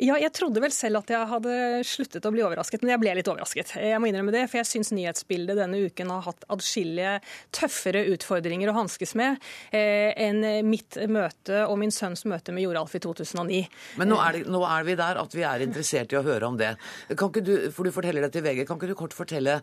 [0.02, 1.56] Ja, jeg trodde vel selv at jeg hadde
[1.88, 3.76] sluttet å bli overrasket, men jeg ble litt overrasket.
[3.82, 7.16] Jeg må innrømme det, for jeg syns nyhetsbildet denne uken har hatt adskillige
[7.56, 9.40] tøffere utfordringer å hanskes med
[9.72, 13.64] eh, enn mitt møte og min sønns møte med Joralf i 2009.
[14.02, 16.50] Men nå er, det, nå er, vi der at vi er interessert i å høre
[16.50, 16.74] om det.
[17.14, 19.60] Kan ikke du, for du forteller det til VG, kan ikke du kort fortelle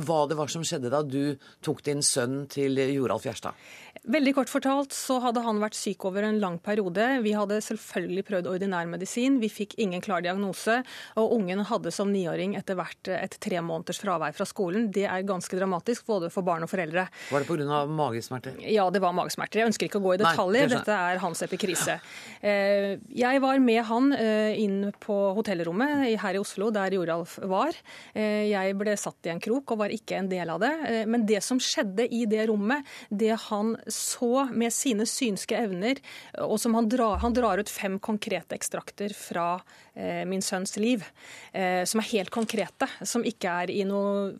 [0.00, 3.58] hva det var som skjedde da du tok din sønn til Joralf Gjerstad?
[4.02, 7.04] Veldig kort fortalt så hadde han vært syk over en lang periode.
[7.22, 9.36] Vi hadde selvfølgelig prøvd ordinær medisin.
[9.42, 10.80] Vi fikk ingen klar diagnose.
[11.20, 14.88] Og ungen hadde som niåring etter hvert et tre måneders fravær fra skolen.
[14.94, 17.06] Det er ganske dramatisk både for barn og foreldre.
[17.30, 17.84] Var det pga.
[17.86, 18.56] magesmerter?
[18.66, 19.62] Ja, det var magesmerter.
[19.62, 20.68] Jeg ønsker ikke å gå i detaljer.
[20.68, 21.98] Nei, Dette er hans epikrise.
[22.40, 27.76] Eh, jeg var med han eh, inn på hotellrommet her i Oslo, der Joralf var.
[28.14, 30.72] Eh, jeg ble satt i en krok og var ikke en del av det.
[31.10, 36.00] Men det som skjedde i det rommet, det han så med sine synske evner,
[36.42, 41.04] og som han drar, han drar ut fem konkrete ekstrakter fra eh, min sønns liv,
[41.52, 44.32] eh, som er helt konkrete, som ikke er i noe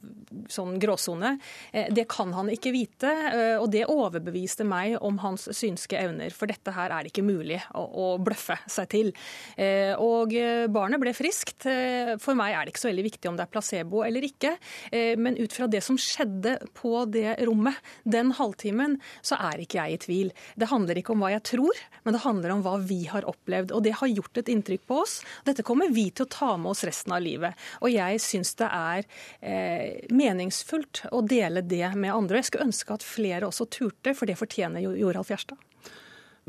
[0.50, 1.34] sånn gråsone.
[1.72, 6.32] Eh, det kan han ikke vite, eh, og det overbeviste meg om hans synske evner,
[6.34, 9.12] for dette her er det ikke mulig å, å bløffe seg til.
[9.56, 11.68] Eh, og eh, barnet ble friskt.
[12.22, 14.50] For meg er det ikke så veldig viktig om det er placebo eller ikke,
[15.20, 17.76] men ut fra det som skjedde på det rommet
[18.08, 20.32] den halvtimen, så er ikke jeg i tvil.
[20.58, 23.74] Det handler ikke om hva jeg tror, men det handler om hva vi har opplevd.
[23.76, 25.20] Og det har gjort et inntrykk på oss.
[25.46, 27.58] Dette kommer vi til å ta med oss resten av livet.
[27.82, 29.06] Og jeg syns det er
[29.40, 32.40] eh, meningsfullt å dele det med andre.
[32.40, 35.58] Jeg skulle ønske at flere også turte, for det fortjener jo Joralf Gjerstad.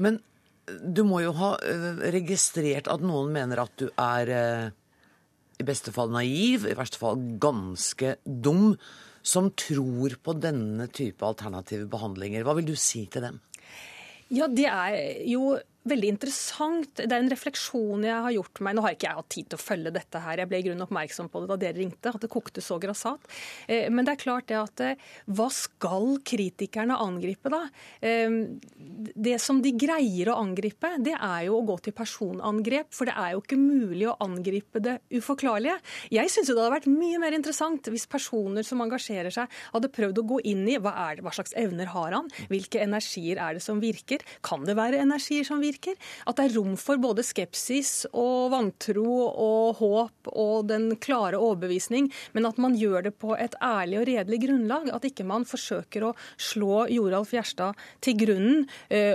[0.02, 0.22] Men
[0.66, 4.68] du må jo ha eh, registrert at noen mener at du er eh,
[5.60, 8.74] i beste fall naiv, i verste fall ganske dum
[9.24, 12.44] som tror på denne type alternative behandlinger.
[12.44, 13.40] Hva vil du si til dem?
[14.34, 14.98] Ja, det er
[15.30, 15.54] jo
[15.89, 17.02] veldig interessant.
[17.02, 18.76] Det er en refleksjon jeg har gjort meg.
[18.78, 20.39] Nå har ikke jeg hatt tid til å følge dette her.
[20.39, 23.28] Jeg ble i grunnen oppmerksom på det da dere ringte, at det kokte så grassat.
[23.67, 27.65] Eh, men det er klart det at eh, hva skal kritikerne angripe, da?
[28.00, 28.38] Eh,
[29.28, 32.91] det som de greier å angripe, det er jo å gå til personangrep.
[32.96, 35.80] For det er jo ikke mulig å angripe det uforklarlige.
[36.13, 40.24] Jeg syns det hadde vært mye mer interessant hvis personer som engasjerer seg, hadde prøvd
[40.24, 43.63] å gå inn i hva, det, hva slags evner har han, hvilke energier er det
[43.65, 45.73] som virker, kan det være energier som virker?
[45.74, 46.00] Virker.
[46.30, 52.10] At det er rom for både skepsis og vantro og håp og den klare overbevisning,
[52.34, 54.90] men at man gjør det på et ærlig og redelig grunnlag.
[54.94, 58.66] At ikke man forsøker å slå Joralf Gjerstad til grunnen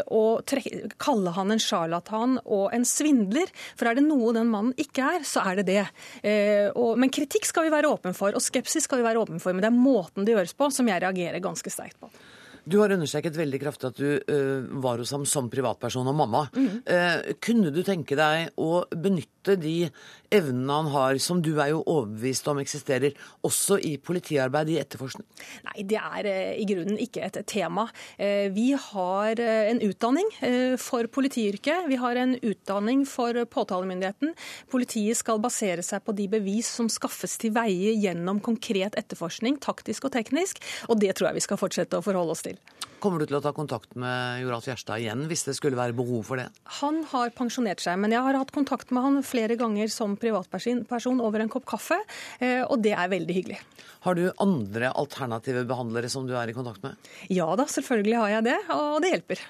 [0.08, 3.50] og og kalle han en sjarlatan og en svindler.
[3.78, 5.84] For er det noe den mannen ikke er, så er det det.
[6.26, 9.54] Eh, men kritikk skal vi være åpen for, og skepsis skal vi være åpen for.
[9.54, 12.10] Men det er måten det gjøres på som jeg reagerer ganske sterkt på.
[12.68, 16.44] Du har understreket veldig kraftig at du uh, var hos ham som privatperson og mamma.
[16.52, 16.68] Mm.
[16.84, 19.88] Uh, kunne du tenke deg å benytte de
[20.34, 25.24] evnene han har, som du er jo overbevist om eksisterer, også i politiarbeid, i etterforskning?
[25.70, 27.86] Nei, det er uh, i grunnen ikke et tema.
[28.18, 30.26] vi har en utdanning
[30.80, 31.86] for politiyrket.
[31.88, 34.34] Vi har en utdanning for påtalemyndigheten.
[34.70, 40.08] Politiet skal basere seg på de bevis som skaffes til veie gjennom konkret etterforskning, taktisk
[40.08, 42.57] og teknisk, og det tror jeg vi skal fortsette å forholde oss til.
[42.98, 46.24] Kommer du til å ta kontakt med Joralf Gjerstad igjen hvis det skulle være behov
[46.26, 46.48] for det?
[46.80, 51.22] Han har pensjonert seg, men jeg har hatt kontakt med han flere ganger som privatperson
[51.22, 52.00] over en kopp kaffe,
[52.42, 53.60] eh, og det er veldig hyggelig.
[54.02, 56.98] Har du andre alternative behandlere som du er i kontakt med?
[57.30, 59.46] Ja da, selvfølgelig har jeg det, og det hjelper.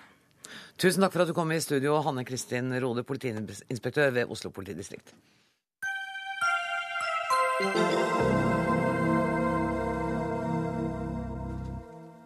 [0.78, 5.16] Tusen takk for at du kom i studio, Hanne Kristin Rode, politiinspektør ved Oslo politidistrikt.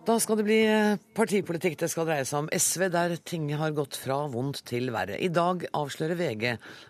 [0.03, 2.49] Da skal det bli eh, partipolitikk det skal dreie seg om.
[2.51, 5.15] SV, der ting har gått fra vondt til verre.
[5.15, 6.47] I dag avslører VG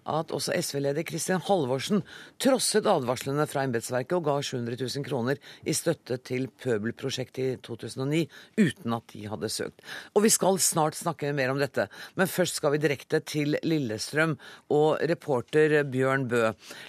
[0.09, 2.01] at også SV-leder Kristin Halvorsen
[2.41, 8.23] trosset advarslene fra embetsverket og ga 700 000 kroner i støtte til Pøbelprosjektet i 2009,
[8.63, 9.85] uten at de hadde søkt.
[10.17, 14.39] Og vi skal snart snakke mer om dette, men først skal vi direkte til Lillestrøm
[14.73, 16.47] og reporter Bjørn Bø.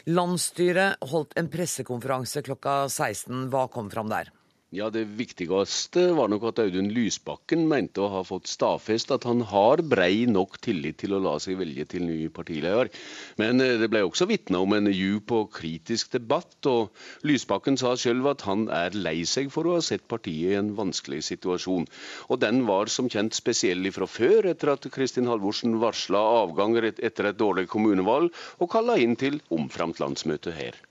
[0.07, 3.49] Landsstyret holdt en pressekonferanse klokka 16.
[3.51, 4.31] Hva kom fram der?
[4.73, 9.43] Ja, Det viktigste var nok at Audun Lysbakken mente å ha fått stadfest at han
[9.45, 12.89] har brei nok tillit til å la seg velge til ny partileder.
[13.37, 16.89] Men eh, det ble også vitna om en djup og kritisk debatt, og
[17.21, 20.71] Lysbakken sa sjøl at han er lei seg for å ha sett partiet i en
[20.79, 21.85] vanskelig situasjon.
[22.33, 27.29] Og den var som kjent spesiell fra før, etter at Kristin Halvorsen varsla avganger etter
[27.29, 30.81] et dårlig kommunevalg og kalla inn til omframt landsmøte her.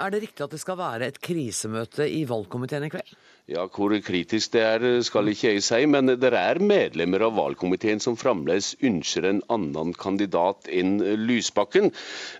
[0.00, 3.12] Er det riktig at det skal være et krisemøte i valgkomiteen i kveld?
[3.50, 8.00] Ja, Hvor kritisk det er, skal ikke jeg si, men det er medlemmer av valgkomiteen
[8.00, 11.90] som fremdeles ønsker en annen kandidat enn Lysbakken.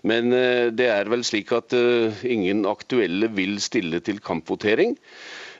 [0.07, 4.95] Men eh, det er vel slik at eh, ingen aktuelle vil stille til kampvotering.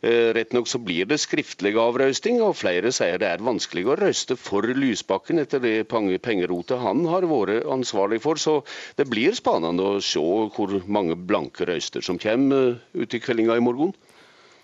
[0.04, 3.96] Eh, rett nok så blir det skriftlig avrøsting, og flere sier det er vanskelig å
[3.96, 8.36] røste for Lysbakken etter det pengerotet han har vært ansvarlig for.
[8.36, 8.58] Så
[9.00, 13.56] det blir spennende å se hvor mange blanke røyster som kommer eh, ute i kveldinga
[13.56, 13.96] i morgen.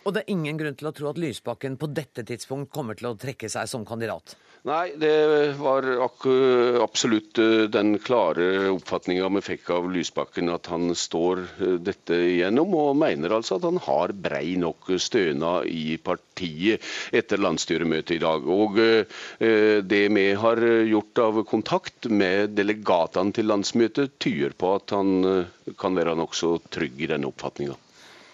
[0.03, 3.13] Og det er ingen grunn til å tro at Lysbakken på dette tidspunkt kommer til
[3.13, 4.35] å trekke seg som kandidat?
[4.69, 5.85] Nei, det var
[6.83, 12.75] absolutt eh, den klare oppfatninga vi fikk av Lysbakken, at han står eh, dette igjennom,
[12.77, 18.45] og mener altså at han har brei nok stønad i partiet etter landsstyremøtet i dag.
[18.45, 24.93] Og eh, det vi har gjort av kontakt med delegatene til landsmøtet, tyder på at
[24.93, 25.47] han
[25.79, 27.77] kan være nokså trygg i denne oppfatninga.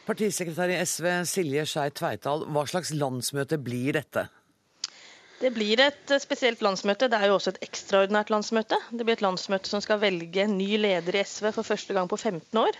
[0.05, 4.27] Partisekretær i SV Silje Skei Tveital, hva slags landsmøte blir dette?
[5.35, 7.09] Det blir et spesielt landsmøte.
[7.11, 8.77] Det er jo også et ekstraordinært landsmøte.
[8.91, 12.07] Det blir et landsmøte som skal velge en ny leder i SV for første gang
[12.11, 12.79] på 15 år.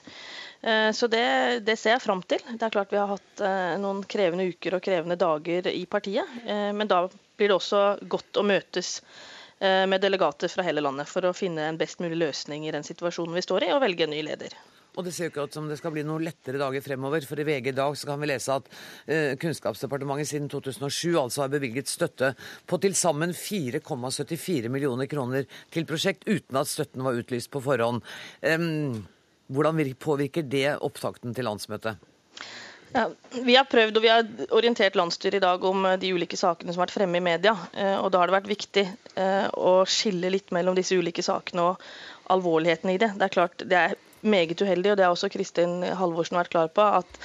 [0.62, 1.26] Eh, så det,
[1.68, 2.42] det ser jeg fram til.
[2.48, 6.38] Det er klart Vi har hatt eh, noen krevende uker og krevende dager i partiet.
[6.46, 9.00] Eh, men da blir det også godt å møtes
[9.66, 13.38] med delegater fra hele landet for å finne en best mulig løsning i den situasjonen
[13.38, 14.52] vi står i, og velge en ny leder.
[14.96, 17.26] Og det ser jo ikke ut som det skal bli noen lettere dager fremover.
[17.28, 18.70] For i VG i dag så kan vi lese at
[19.12, 22.32] eh, Kunnskapsdepartementet siden 2007 altså har bevilget støtte
[22.68, 28.02] på til sammen 4,74 millioner kroner til prosjekt, uten at støtten var utlyst på forhånd.
[29.46, 32.00] Hvordan påvirker det opptakten til landsmøtet?
[32.96, 33.10] Ja,
[33.44, 34.24] vi har prøvd og vi har
[34.56, 37.58] orientert landsstyret i dag om eh, de ulike sakene som har vært fremme i media.
[37.76, 41.84] Eh, og Da har det vært viktig å skille litt mellom disse ulike sakene og
[42.32, 43.14] alvorligheten i det.
[43.16, 43.94] Det er klart det er
[44.26, 47.20] meget uheldig, og det har også Kristin Halvorsen vært klar på, at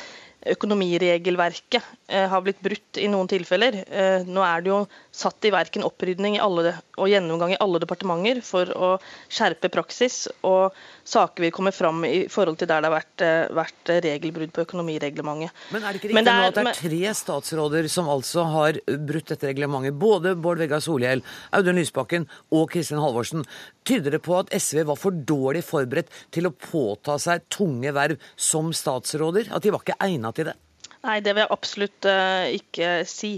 [0.49, 3.83] økonomiregelverket eh, har blitt brutt i noen tilfeller.
[3.85, 4.79] Eh, nå er det jo
[5.13, 8.91] satt i verk en opprydning i alle, og gjennomgang i alle departementer for å
[9.29, 10.77] skjerpe praksis, og
[11.09, 14.65] saker vil komme fram i forhold til der det har vært, eh, vært regelbrudd på
[14.67, 15.51] økonomireglementet.
[15.75, 19.35] Men er det ikke riktig nå at det er tre statsråder som altså har brutt
[19.35, 19.99] dette reglementet?
[19.99, 23.45] Både Bård Vegar Solhjell, Audun Lysbakken og Kristin Halvorsen.
[23.85, 28.19] Tyder det på at SV var for dårlig forberedt til å påta seg tunge verv
[28.37, 29.51] som statsråder?
[29.51, 30.59] At de var ikke egna til det?
[31.01, 33.31] Nei, det vil jeg absolutt uh, ikke si.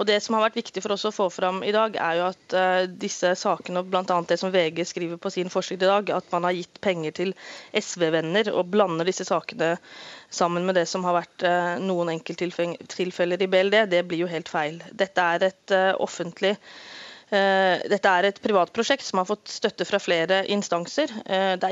[0.00, 2.28] Og Det som har vært viktig for oss å få fram i dag, er jo
[2.30, 4.16] at uh, disse sakene, og bl.a.
[4.30, 7.34] det som VG skriver på sin forside i dag, at man har gitt penger til
[7.76, 9.74] SV-venner og blander disse sakene
[10.32, 14.48] sammen med det som har vært uh, noen enkelttilfeller i BLD, det blir jo helt
[14.48, 14.80] feil.
[14.96, 16.99] Dette er et offentlig Eh,
[17.30, 21.12] dette er et privat prosjekt som har fått støtte fra flere instanser.
[21.26, 21.70] Eh, det,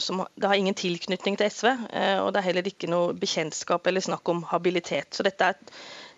[0.00, 3.86] som, det, har ingen tilknytning til SV, eh, og det er heller ikke noe bekjentskap
[3.86, 5.12] eller snakk om habilitet.
[5.12, 5.58] Så dette er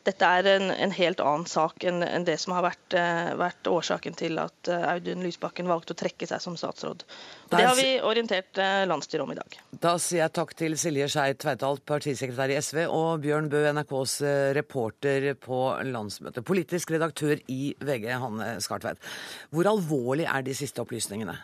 [0.08, 3.68] dette er en, en, helt annen sak enn, en det som har vært, uh, vært,
[3.68, 7.04] årsaken til at uh, Audun Lysbakken valgte å trekke seg som statsråd.
[7.48, 9.58] Og det har vi orientert uh, landsstyret om i dag.
[9.84, 14.16] Da sier jeg takk til Silje Skei Tveitalt, partisekretær i SV, og Bjørn Bø, NRKs
[14.56, 15.60] reporter på
[15.92, 16.46] landsmøtet.
[16.48, 19.02] Politisk redaktør i VG, Hanne Skartveit.
[19.52, 21.36] Hvor alvorlig er de siste opplysningene?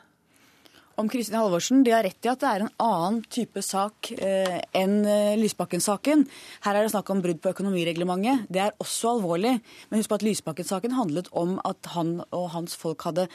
[1.00, 1.82] Om Kristin Halvorsen.
[1.84, 6.24] De har rett i at det er en annen type sak eh, enn eh, Lysbakken-saken.
[6.66, 8.46] Her er det snakk om brudd på økonomireglementet.
[8.52, 9.56] Det er også alvorlig.
[9.90, 13.28] Men husk på at Lysbakken-saken handlet om at han og hans folk hadde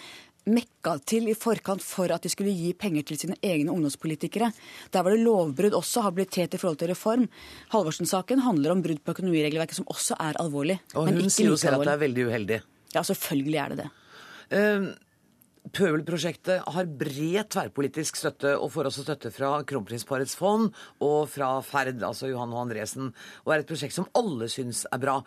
[0.50, 4.52] mekka til i forkant for at de skulle gi penger til sine egne ungdomspolitikere.
[4.94, 7.28] Der var det lovbrudd også, habilitet i forhold til reform.
[7.74, 10.80] Halvorsen-saken handler om brudd på økonomiregelverket, som også er alvorlig.
[10.96, 12.62] Og hun sier jo selv at det er veldig uheldig.
[12.96, 13.90] Ja, selvfølgelig er det det.
[14.50, 14.90] Uh,
[15.76, 20.70] Pøbelprosjektet har bred tverrpolitisk støtte, og får også støtte fra Kronprinsparets fond
[21.06, 23.12] og fra Ferd, altså Johan og Andresen,
[23.46, 25.20] og er et prosjekt som alle syns er bra.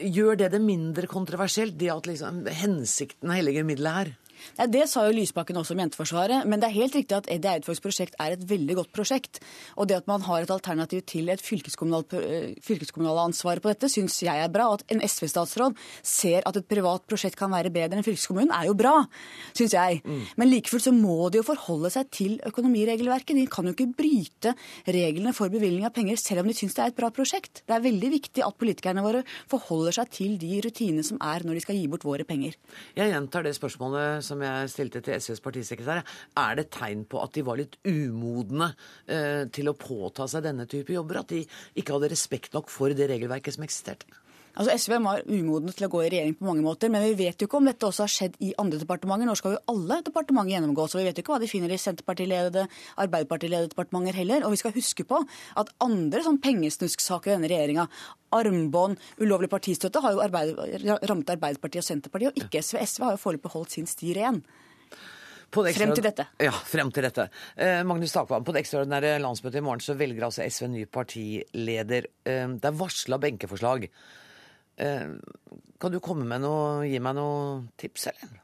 [0.00, 4.14] Gjør det det mindre kontroversielt, det at liksom hensikten helliger middelet her?
[4.58, 6.46] Nei, Det sa jo Lysbakken også om Jenteforsvaret.
[6.46, 9.40] Men det er helt riktig at Eddie Eidfogs prosjekt er et veldig godt prosjekt.
[9.76, 14.22] Og det at man har et alternativ til et fylkeskommunalt, eh, ansvar på dette, syns
[14.22, 14.68] jeg er bra.
[14.68, 18.66] Og at en SV-statsråd ser at et privat prosjekt kan være bedre enn fylkeskommunen, er
[18.66, 19.06] jo bra,
[19.54, 20.02] syns jeg.
[20.04, 20.26] Mm.
[20.36, 23.36] Men like fullt så må de jo forholde seg til økonomiregelverket.
[23.36, 24.54] De kan jo ikke bryte
[24.86, 27.62] reglene for bevilgning av penger selv om de syns det er et bra prosjekt.
[27.66, 31.58] Det er veldig viktig at politikerne våre forholder seg til de rutinene som er når
[31.58, 32.56] de skal gi bort våre penger.
[32.96, 36.02] Jeg gjentar det spørsmålet som jeg stilte til SVs partisekretær,
[36.40, 38.72] er det tegn på at de var litt umodne
[39.10, 41.22] eh, til å påta seg denne type jobber?
[41.22, 41.44] At de
[41.78, 44.08] ikke hadde respekt nok for det regelverket som eksisterte?
[44.60, 47.40] Altså SV var umodne til å gå i regjering på mange måter, men vi vet
[47.40, 49.24] jo ikke om dette også har skjedd i andre departementer.
[49.24, 51.78] Nå skal jo alle departementer gjennomgå, så vi vet jo ikke hva de finner i
[51.80, 52.66] Senterpartiledede,
[53.00, 54.44] Arbeiderpartiledede departementer heller.
[54.44, 55.22] Og vi skal huske på
[55.62, 57.88] at andre sånn pengesnusksaker i denne regjeringa,
[58.36, 60.52] armbånd, ulovlig partistøtte, har jo arbeid,
[61.08, 62.82] rammet Arbeiderpartiet og Senterpartiet, og ikke SV.
[62.84, 64.44] SV har jo foreløpig holdt sin sti ren.
[65.50, 66.28] Frem til dette.
[66.38, 67.30] Ja, frem til dette.
[67.56, 72.12] Eh, Magnus Takvam, på det ekstraordinære landsmøtet i morgen så velger altså SV ny partileder.
[72.28, 73.88] Eh, det er varsla benkeforslag.
[74.80, 75.08] Eh,
[75.78, 78.38] kan du komme med noe, gi meg noen tips, eller?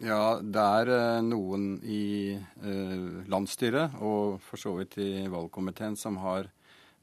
[0.00, 2.94] Ja, det er eh, noen i eh,
[3.28, 6.48] landsstyret og for så vidt i valgkomiteen som har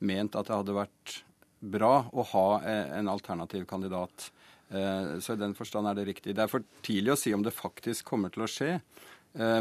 [0.06, 1.20] ment at det hadde vært
[1.66, 4.28] bra å ha en alternativ kandidat.
[4.68, 6.34] Så i den forstand er det riktig.
[6.36, 8.70] Det er for tidlig å si om det faktisk kommer til å skje.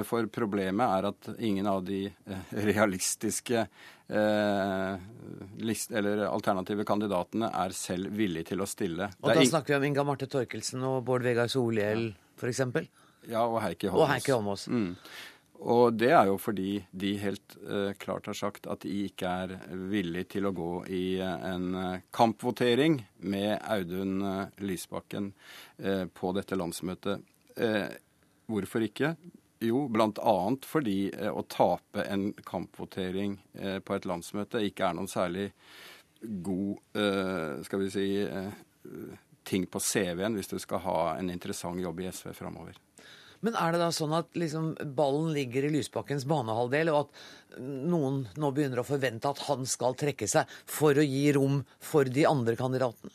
[0.06, 2.04] For problemet er at ingen av de
[2.68, 3.64] realistiske
[4.06, 5.00] eller
[6.28, 9.08] alternative kandidatene er selv villige til å stille.
[9.24, 12.60] Og da snakker vi om Inga Marte Torkelsen og Bård Vegar Solhjell f.eks.?
[13.30, 14.04] Ja, og Heikki Holmås.
[14.04, 14.66] Og Heike Holmås.
[14.68, 14.92] Mm.
[15.64, 17.54] Og det er jo fordi de helt
[18.02, 19.54] klart har sagt at de ikke er
[19.88, 24.18] villige til å gå i en kampvotering med Audun
[24.60, 25.32] Lysbakken
[26.12, 27.24] på dette landsmøtet.
[28.46, 29.14] hvorfor ikke?
[29.64, 30.36] Jo, bl.a.
[30.68, 30.98] fordi
[31.30, 33.38] å tape en kampvotering
[33.84, 35.50] på et landsmøte ikke er noen særlig
[36.20, 37.00] god
[37.66, 38.06] skal vi si,
[39.44, 42.78] ting på CV-en hvis du skal ha en interessant jobb i SV framover.
[43.44, 48.22] Men er det da sånn at liksom, ballen ligger i Lysbakkens banehalvdel, og at noen
[48.40, 52.24] nå begynner å forvente at han skal trekke seg for å gi rom for de
[52.28, 53.12] andre kandidatene?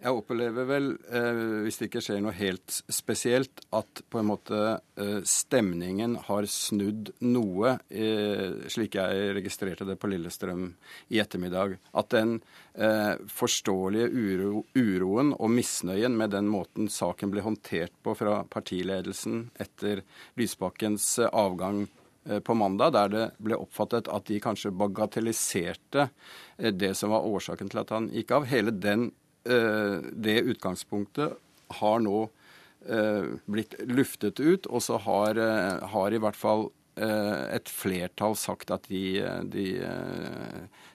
[0.00, 4.60] Jeg opplever vel, eh, hvis det ikke skjer noe helt spesielt, at på en måte
[4.96, 10.70] eh, stemningen har snudd noe, eh, slik jeg registrerte det på Lillestrøm
[11.12, 11.76] i ettermiddag.
[11.92, 12.38] At den
[13.28, 20.00] forståelige uro, uroen og misnøyen med den måten saken ble håndtert på fra partiledelsen etter
[20.38, 21.82] Lysbakkens avgang
[22.46, 26.06] på mandag, der det ble oppfattet at de kanskje bagatelliserte
[26.56, 28.48] det som var årsaken til at han gikk av.
[28.48, 29.10] Hele den
[29.44, 31.38] det utgangspunktet
[31.80, 32.18] har nå
[32.88, 38.72] eh, blitt luftet ut, og så har, eh, har i hvert fall et flertall sagt
[38.74, 39.66] at de, de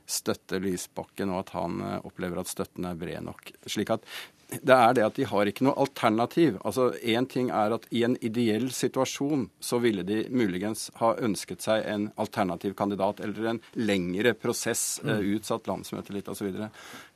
[0.06, 3.54] støtter Lysbakken, og at han opplever at støtten er bred nok.
[3.66, 4.06] Slik at
[4.46, 6.60] det er det at de har ikke noe alternativ.
[6.66, 11.66] Altså, Én ting er at i en ideell situasjon så ville de muligens ha ønsket
[11.66, 15.18] seg en alternativ kandidat eller en lengre prosess, mm.
[15.36, 16.52] utsatt landsmøte litt osv.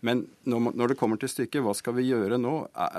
[0.02, 2.56] Men når, når, det kommer til stykket, hva skal vi gjøre nå?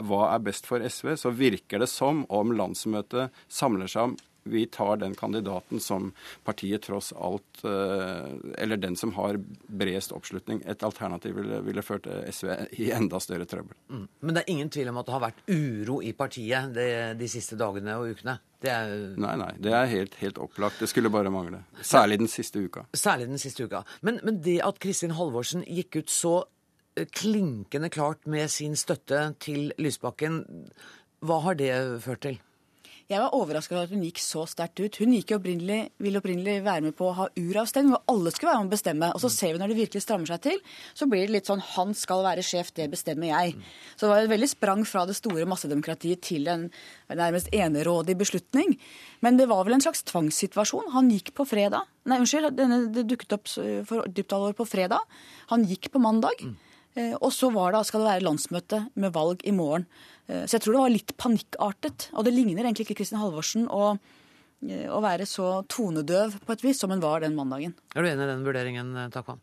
[0.07, 1.17] Hva er best for SV?
[1.19, 4.19] Så virker det som om landsmøtet samler seg om
[4.51, 6.11] vi tar den kandidaten som
[6.45, 8.29] partiet tross alt eh,
[8.59, 10.63] Eller den som har bredest oppslutning.
[10.67, 13.77] Et alternativ ville, ville ført SV i enda større trøbbel.
[13.89, 14.07] Mm.
[14.21, 16.89] Men det er ingen tvil om at det har vært uro i partiet de,
[17.19, 18.39] de siste dagene og ukene?
[18.61, 18.91] Er...
[19.17, 19.51] Nei, nei.
[19.63, 20.81] Det er helt, helt, opplagt.
[20.83, 21.63] Det skulle bare mangle.
[21.81, 22.85] Særlig den siste uka.
[22.93, 23.85] Særlig den siste uka.
[24.05, 26.35] Men, men det at Kristin Halvorsen gikk ut så
[26.99, 30.43] eh, klinkende klart med sin støtte til Lysbakken,
[31.25, 31.73] hva har det
[32.05, 32.41] ført til?
[33.11, 34.97] Jeg var overraska over at hun gikk så sterkt ut.
[35.01, 38.71] Hun opprinnelig, ville opprinnelig være med på å ha uravstemning, hvor alle skulle være med
[38.71, 39.09] å bestemme.
[39.17, 40.61] Og så ser vi når det virkelig strammer seg til,
[40.95, 43.57] så blir det litt sånn han skal være sjef, det bestemmer jeg.
[43.97, 46.69] Så det var et veldig sprang fra det store massedemokratiet til en
[47.11, 48.77] nærmest enerådig beslutning.
[49.27, 50.93] Men det var vel en slags tvangssituasjon.
[50.95, 51.91] Han gikk på fredag.
[52.07, 53.51] Nei, unnskyld, denne, det dukket opp
[53.91, 55.03] for dypt alvor på fredag.
[55.51, 56.47] Han gikk på mandag.
[56.47, 56.55] Mm.
[57.19, 59.87] Og så var det, skal det være landsmøte med valg i morgen.
[60.31, 62.09] Eh, så jeg tror det var litt panikkartet.
[62.15, 63.93] Og det ligner egentlig ikke Kristin Halvorsen å,
[64.69, 67.75] eh, å være så tonedøv på et vis som hun var den mandagen.
[67.95, 69.41] Er du enig i den vurderingen, eh, Takvam?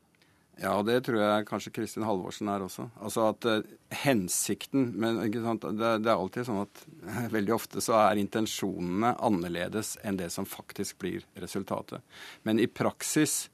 [0.57, 2.87] Ja, det tror jeg kanskje Kristin Halvorsen er også.
[2.97, 3.61] Altså at uh,
[3.93, 5.61] hensikten Men ikke sant?
[5.61, 10.31] Det, det, er alltid sånn at uh, veldig ofte så er intensjonene annerledes enn det
[10.33, 12.01] som faktisk blir resultatet.
[12.41, 13.51] Men i praksis,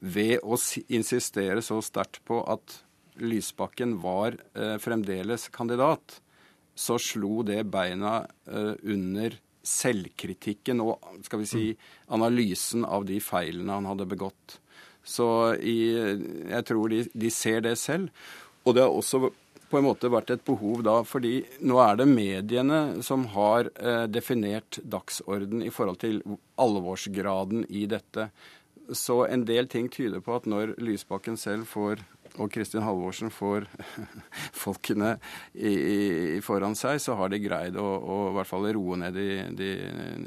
[0.00, 0.56] ved å
[0.88, 2.80] insistere så sterkt på at
[3.20, 6.22] Lysbakken var uh, fremdeles kandidat,
[6.76, 8.20] så slo det beina
[8.52, 11.64] uh, under selvkritikken og skal vi si,
[12.14, 14.60] analysen av de feilene han hadde begått.
[15.06, 15.78] Så i,
[16.50, 18.10] jeg tror de, de, ser det selv.
[18.66, 19.28] Og det har også
[19.66, 24.04] på en måte vært et behov da, fordi nå er det mediene som har eh,
[24.10, 26.20] definert dagsorden i forhold til
[26.62, 28.28] alvorsgraden i dette.
[28.94, 32.02] Så en del ting tyder på at når Lysbakken selv får
[32.36, 33.66] og Kristin Halvorsen får
[34.64, 35.16] folkene
[35.54, 39.16] i, i, foran seg, så har de greid å, å i hvert fall roe ned
[39.16, 39.72] de, de,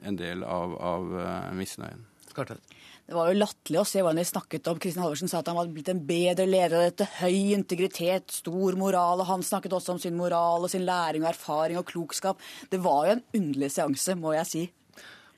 [0.05, 2.05] en del av, av uh, misnøyen.
[2.29, 2.75] Skartvedt.
[3.09, 4.77] Det var jo latterlig å se hvordan de snakket om.
[4.77, 7.07] Kristin Halvorsen sa at han var blitt en bedre leder av dette.
[7.23, 9.23] Høy integritet, stor moral.
[9.23, 12.37] Og han snakket også om sin moral og sin læring og erfaring og klokskap.
[12.69, 14.61] Det var jo en underlig seanse, må jeg si.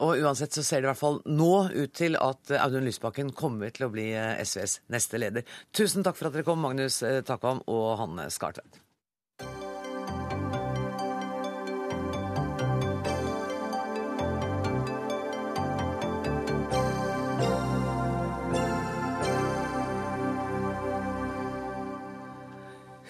[0.02, 3.70] Og uansett så ser det i hvert fall nå ut til at Audun Lysbakken kommer
[3.74, 5.46] til å bli eh, SVs neste leder.
[5.78, 8.81] Tusen takk for at dere kom, Magnus eh, Takvam og Hanne Skartvedt.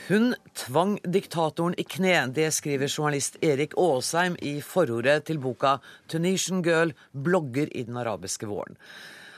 [0.08, 2.32] Hun tvang diktatoren i kne.
[2.34, 5.78] Det skriver journalist Erik Aasheim i forordet til boka
[6.08, 8.78] 'Tunisian Girl blogger i den arabiske våren'.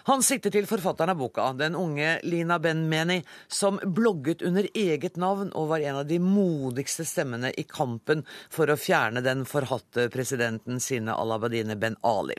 [0.04, 5.52] Han sikter til forfatteren av boka, den unge Lina Ben-Meni, som blogget under eget navn
[5.56, 10.80] og var en av de modigste stemmene i kampen for å fjerne den forhatte presidenten
[10.80, 12.36] Sine Alabadine Ben Ali.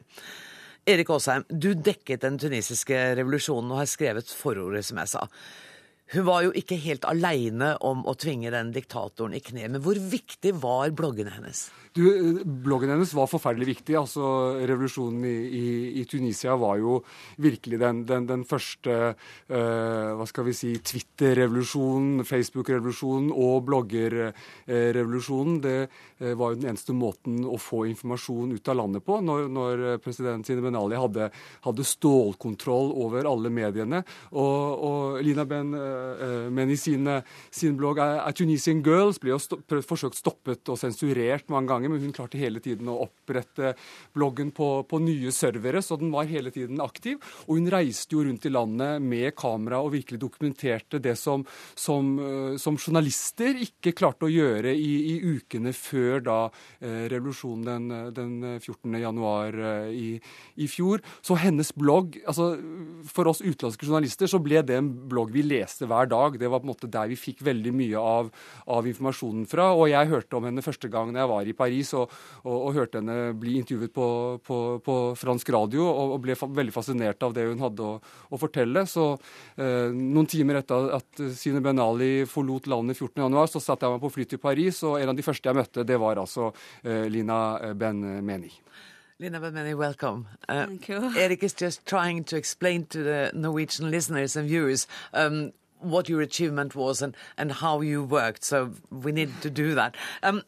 [0.86, 5.28] Erik Aasheim, du dekket den tunisiske revolusjonen og har skrevet forordet, som jeg sa.
[6.14, 9.98] Hun var jo ikke helt aleine om å tvinge den diktatoren i kne, men hvor
[9.98, 11.66] viktig var bloggene hennes?
[11.94, 12.02] Du,
[12.42, 13.94] bloggen hennes var forferdelig viktig.
[13.94, 14.28] altså
[14.66, 15.66] Revolusjonen i, i,
[16.00, 16.96] i Tunisia var jo
[17.38, 25.60] virkelig den, den, den første uh, hva skal vi si, Twitter-revolusjonen, Facebook-revolusjonen og bloggerrevolusjonen.
[25.62, 29.46] Det uh, var jo den eneste måten å få informasjon ut av landet på når,
[29.54, 31.30] når president Sine Ben Ali hadde,
[31.68, 34.02] hadde, stålkontroll over alle mediene.
[34.34, 36.03] Og, og Lina Ben uh,
[36.54, 37.08] Men i sin,
[37.54, 42.02] sin blogg A Tunisian Girls ble jo sto forsøkt stoppet og sensurert mange ganger men
[42.02, 43.74] hun klarte hele tiden å opprette
[44.14, 47.20] bloggen på, på, nye servere, så den var hele tiden aktiv.
[47.46, 51.44] Og hun reiste jo rundt i landet med kamera og virkelig dokumenterte det som,
[51.78, 56.38] som, eh, som journalister ikke klarte å gjøre i, i ukene før da
[56.80, 58.98] eh, revolusjonen den, den 14.
[59.02, 60.08] januar eh, i,
[60.56, 61.04] i, fjor.
[61.24, 62.54] Så hennes blogg altså
[63.08, 66.38] For oss utenlandske journalister så ble det en blogg vi leste hver dag.
[66.40, 68.30] Det var på en måte der vi fikk veldig mye av,
[68.70, 69.70] av informasjonen fra.
[69.76, 72.12] Og jeg hørte om henne første gang jeg var i Paris og,
[72.42, 74.08] og, og hørte henne bli intervjuet på,
[74.44, 77.98] på, på fransk radio, og, og, ble veldig fascinert av det hun hadde å,
[78.30, 78.86] å fortelle.
[78.90, 83.96] Så eh, noen timer etter at Sine Ben Ali forlot landet 14.1, så satte jeg
[83.96, 86.50] meg på fly til Paris, og en av de første jeg møtte, det var altså
[86.82, 88.52] eh, Lina Ben Meni.
[89.20, 90.26] Lina Benmeni, welcome.
[90.48, 91.12] Uh, Thank you.
[91.16, 96.20] Eric is just trying to explain to the Norwegian listeners and viewers um, what your
[96.20, 98.44] achievement was and, and how you worked.
[98.44, 99.96] So we need to do that.
[100.22, 100.42] Um,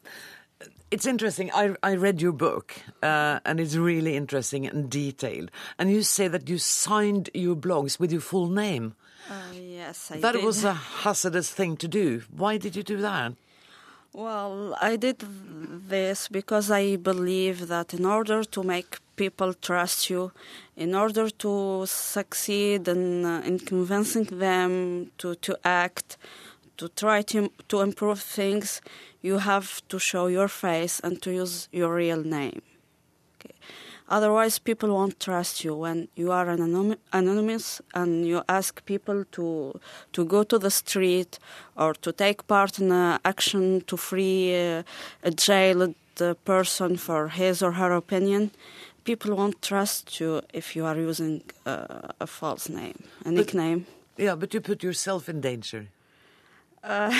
[0.89, 1.51] it's interesting.
[1.53, 2.73] I, I read your book,
[3.03, 5.51] uh, and it's really interesting and detailed.
[5.77, 8.95] And you say that you signed your blogs with your full name.
[9.29, 10.45] Uh, yes, I that did.
[10.45, 10.73] was a
[11.03, 12.23] hazardous thing to do.
[12.31, 13.33] Why did you do that?
[14.13, 15.23] Well, I did
[15.89, 20.31] this because I believe that in order to make people trust you,
[20.77, 26.17] in order to succeed in, uh, in convincing them to, to act,
[26.77, 28.81] to try to, to improve things,
[29.21, 32.61] you have to show your face and to use your real name.
[33.35, 33.55] Okay.
[34.09, 36.47] Otherwise, people won't trust you when you are
[37.11, 39.77] anonymous and you ask people to
[40.13, 41.39] to go to the street
[41.75, 44.83] or to take part in an action to free uh,
[45.23, 45.93] a jailed
[46.45, 48.51] person for his or her opinion.
[49.07, 53.85] People won't trust you if you are using uh, a false name, a but, nickname.
[54.17, 55.87] Yeah, but you put yourself in danger.
[56.83, 57.13] Uh,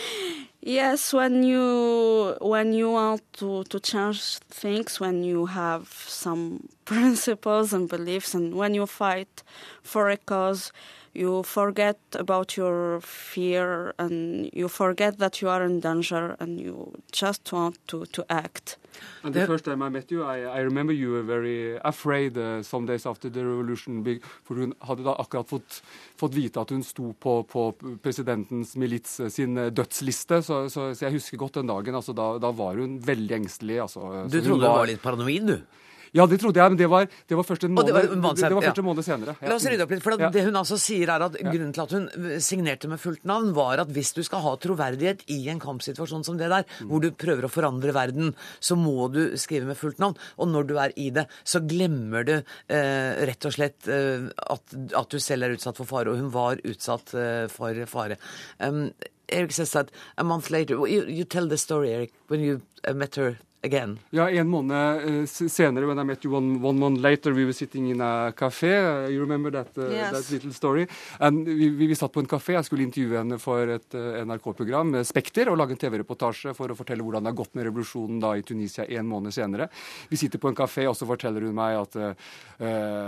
[0.62, 7.74] yes, when you when you want to, to change things, when you have some principles
[7.74, 9.42] and beliefs, and when you fight
[9.82, 10.72] for a cause,
[11.14, 16.92] you forget about your fear and you forget that you are in danger and you
[17.12, 18.78] just want to, to act.
[19.22, 22.62] And the first time I met you, I, I remember you were very afraid uh,
[22.62, 24.02] some days after the revolution.
[24.44, 25.82] For hun hadde da akkurat fått,
[26.18, 30.42] fått vite at hun sto på, på presidentens milits uh, sin uh, dødsliste.
[30.42, 31.94] Så, så, så, jeg husker godt den dagen.
[31.94, 33.80] Altså, da, da var hun veldig engstelig.
[33.86, 35.84] Altså, du trodde hun var, var litt paranoid, du?
[36.16, 38.54] Ja, det trodde jeg, men det var, det var først en måned, det var, det
[38.54, 39.34] var først en måned senere.
[39.40, 39.50] Ja.
[39.50, 40.04] La oss rydde opp litt.
[40.04, 42.08] for Det hun altså sier er at Grunnen til at hun
[42.44, 46.38] signerte med fullt navn, var at hvis du skal ha troverdighet i en kampsituasjon som
[46.40, 46.90] det der, mm.
[46.90, 50.18] hvor du prøver å forandre verden, så må du skrive med fullt navn.
[50.38, 54.78] Og når du er i det, så glemmer du eh, rett og slett eh, at,
[54.92, 56.12] at, du selv er utsatt for fare.
[56.12, 58.18] Og hun var utsatt eh, for fare.
[58.60, 58.90] Um,
[59.28, 62.94] Eric says that a month later, you, you tell the story, Eric, when you uh,
[62.94, 63.98] met her again?
[64.10, 67.52] Ja, en måned uh, senere, when I met you one, one month later, we were
[67.52, 68.70] sitting in a café.
[68.78, 70.12] Uh, you remember that, uh, yes.
[70.12, 70.86] that little story?
[71.20, 72.52] And vi, vi, vi, satt på en kafé.
[72.52, 76.78] Jeg skulle intervjue henne for et uh, NRK-program, Spekter, og lage en TV-reportasje for å
[76.78, 79.68] fortelle hvordan det har gått med revolusjonen da i Tunisia en måned senere.
[80.08, 82.14] Vi sitter på en kafé, og så forteller hun meg at uh,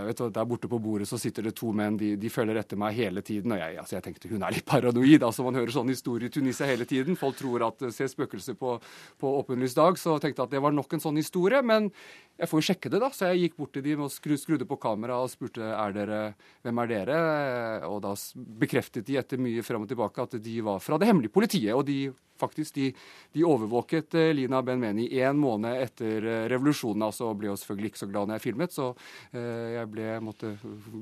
[0.09, 2.81] vet du, der borte på bordet så sitter det to menn, de, de følger etter
[2.81, 3.55] meg hele tiden.
[3.55, 5.23] Og jeg, altså, jeg tenkte hun er litt paranoid.
[5.23, 7.19] altså Man hører sånne historier i Tunisia hele tiden.
[7.19, 8.77] Folk tror at ser spøkelser på,
[9.21, 9.99] på åpenlys dag.
[9.99, 11.61] så tenkte tenkte at det var nok en sånn historie.
[11.63, 11.91] Men
[12.41, 13.11] jeg får jo sjekke det, da.
[13.13, 16.21] Så jeg gikk bort til dem og skru, skrudde på kameraet og spurte er dere,
[16.65, 17.21] hvem er dere?
[17.91, 21.35] Og da bekreftet de etter mye frem og tilbake at de var fra det hemmelige
[21.35, 21.75] politiet.
[21.75, 22.11] Og de
[22.41, 22.87] faktisk de,
[23.37, 27.05] de overvåket eh, Lina Ben-Meni én måned etter eh, revolusjonen.
[27.05, 28.87] altså, ble jo selvfølgelig ikke så glad når jeg filmet, så
[29.35, 30.55] eh, jeg ble, måtte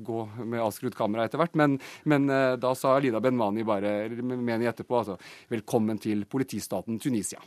[0.03, 1.55] gå med avskrudd kamera etter hvert.
[1.55, 2.27] Men, men
[2.59, 5.15] da sa Lina Ben-Mani bare Meni etterpå altså,
[5.47, 7.39] velkommen til politistaten Tunisia.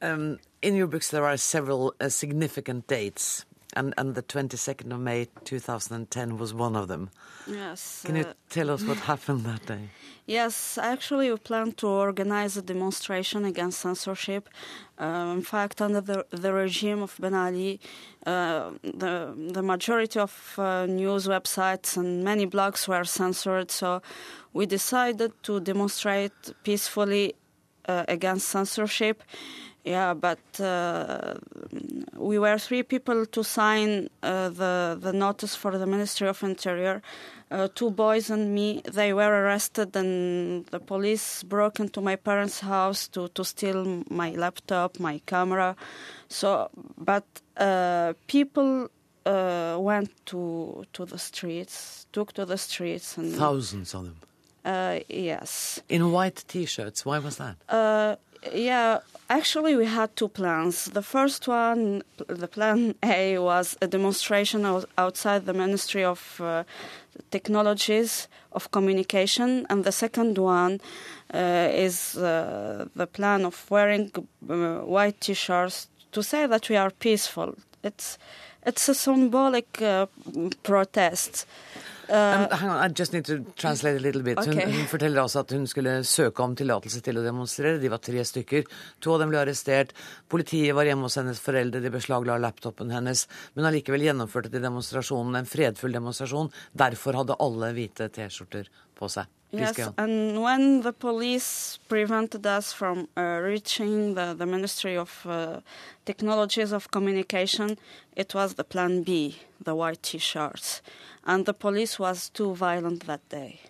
[0.00, 3.44] Um, in your books, there are several uh, significant dates.
[3.74, 7.10] and, and the 22nd of May 2010 was one of them.
[7.46, 8.02] Yes.
[8.04, 9.88] Can you uh, tell us what happened that day?
[10.26, 14.48] Yes, actually, we planned to organize a demonstration against censorship.
[14.98, 17.80] Uh, in fact, under the, the regime of Ben Ali,
[18.26, 23.70] uh, the, the majority of uh, news websites and many blogs were censored.
[23.70, 24.02] So
[24.52, 26.32] we decided to demonstrate
[26.62, 27.34] peacefully
[27.86, 29.22] uh, against censorship.
[29.88, 31.34] Yeah, but uh,
[32.28, 33.90] we were three people to sign
[34.22, 37.00] uh, the the notice for the Ministry of Interior.
[37.50, 38.82] Uh, two boys and me.
[38.98, 44.30] They were arrested, and the police broke into my parents' house to to steal my
[44.36, 45.74] laptop, my camera.
[46.28, 46.68] So,
[47.10, 47.24] but
[47.56, 48.88] uh, people.
[49.26, 50.40] Uh, went to
[50.96, 54.16] to the streets, took to the streets, and Thousands of them.
[54.64, 55.82] uh, yes.
[55.88, 57.04] In white T-shirts.
[57.04, 57.56] Why was that?
[57.68, 58.16] Uh,
[58.54, 60.86] yeah, actually, we had two plans.
[60.86, 64.64] The first one, the plan A, was a demonstration
[64.96, 66.64] outside the Ministry of uh,
[67.30, 70.80] Technologies of Communication, and the second one
[71.34, 76.90] uh, is uh, the plan of wearing uh, white T-shirts to say that we are
[76.90, 77.54] peaceful.
[77.82, 78.18] It's
[78.66, 80.06] it's a symbolic uh,
[80.62, 81.46] protest.
[82.08, 84.38] Uh, hang on, I just need to translate a little bit.
[84.38, 84.70] Hun, Okay.
[84.72, 87.78] hun forteller altså at hun skulle søke om tillatelse til å demonstrere.
[87.80, 88.64] De var tre stykker.
[89.04, 89.92] To av dem ble arrestert.
[90.28, 91.82] Politiet var hjemme hos hennes foreldre.
[91.84, 93.26] De beslagla laptopen hennes.
[93.54, 96.50] Men allikevel gjennomførte de demonstrasjonen, en fredfull demonstrasjon.
[96.74, 99.26] Derfor hadde alle hvite T-skjorter på seg.
[99.50, 104.94] Please Yes, go and when the police prevented us from uh, reaching the, the Ministry
[104.94, 105.60] of uh,
[106.04, 107.78] Technologies of Communication,
[108.14, 110.82] it was the plan B, the white T-shirts.
[111.24, 113.60] And the police was too violent that day.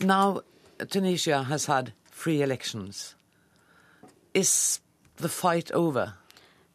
[0.00, 0.42] Now,
[0.90, 3.14] Tunisia has had free elections.
[4.34, 4.80] Is
[5.16, 6.14] the fight over?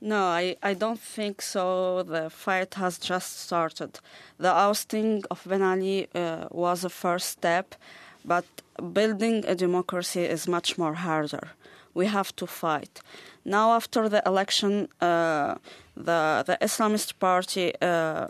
[0.01, 2.03] No, I, I don't think so.
[2.03, 3.99] The fight has just started.
[4.37, 7.75] The ousting of Ben Ali uh, was a first step,
[8.23, 8.45] but
[8.93, 11.49] building a democracy is much more harder.
[11.93, 13.01] We have to fight.
[13.43, 15.55] Now, after the election, uh,
[15.97, 18.27] the, the Islamist party uh,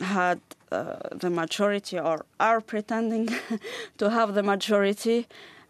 [0.00, 0.40] had
[0.72, 3.28] uh, the majority, or are pretending
[3.98, 5.28] to have the majority,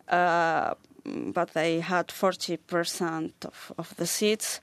[0.09, 0.75] uh,
[1.05, 4.61] but they had 40% of, of the seats.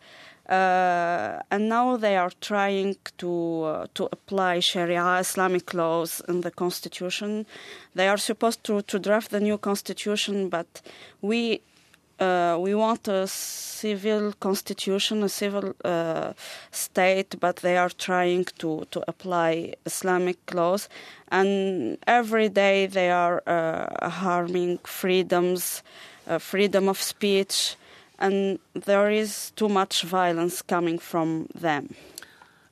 [0.50, 6.50] Uh, and now they are trying to uh, to apply Sharia Islamic laws in the
[6.50, 7.46] constitution.
[7.94, 10.82] They are supposed to, to draft the new constitution, but
[11.22, 11.62] we
[12.20, 16.34] uh, we want a civil constitution, a civil uh,
[16.72, 20.90] state, but they are trying to, to apply Islamic laws.
[21.32, 25.84] And every day they are uh, harming freedoms,
[26.28, 27.76] uh, freedom of speech,
[28.20, 31.96] and there is too much violence coming from them.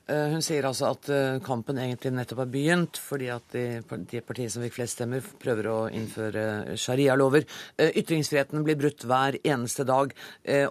[0.08, 3.64] Eh, Hun sier altså at eh, kampen egentlig nettopp har begynt, fordi at de,
[4.08, 7.44] de partiene som fikk flest stemmer, prøver å innføre sharia-lover.
[7.76, 10.16] Eh, Ytringsfriheten blir brutt hver eneste dag,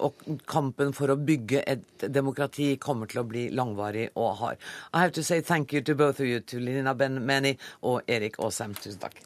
[0.02, 4.68] og kampen for å bygge et demokrati kommer til å bli langvarig og hard.
[4.94, 8.10] I have to say thank you to both of you, to Lina Ben Meni og
[8.10, 8.74] Erik Aasheim.
[8.74, 9.22] Tusen takk.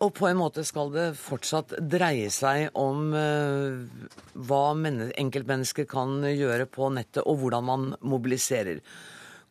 [0.00, 3.80] Og på en måte skal det fortsatt dreie seg om eh,
[4.32, 8.80] hva enkeltmennesker kan gjøre på nettet, og hvordan man mobiliserer.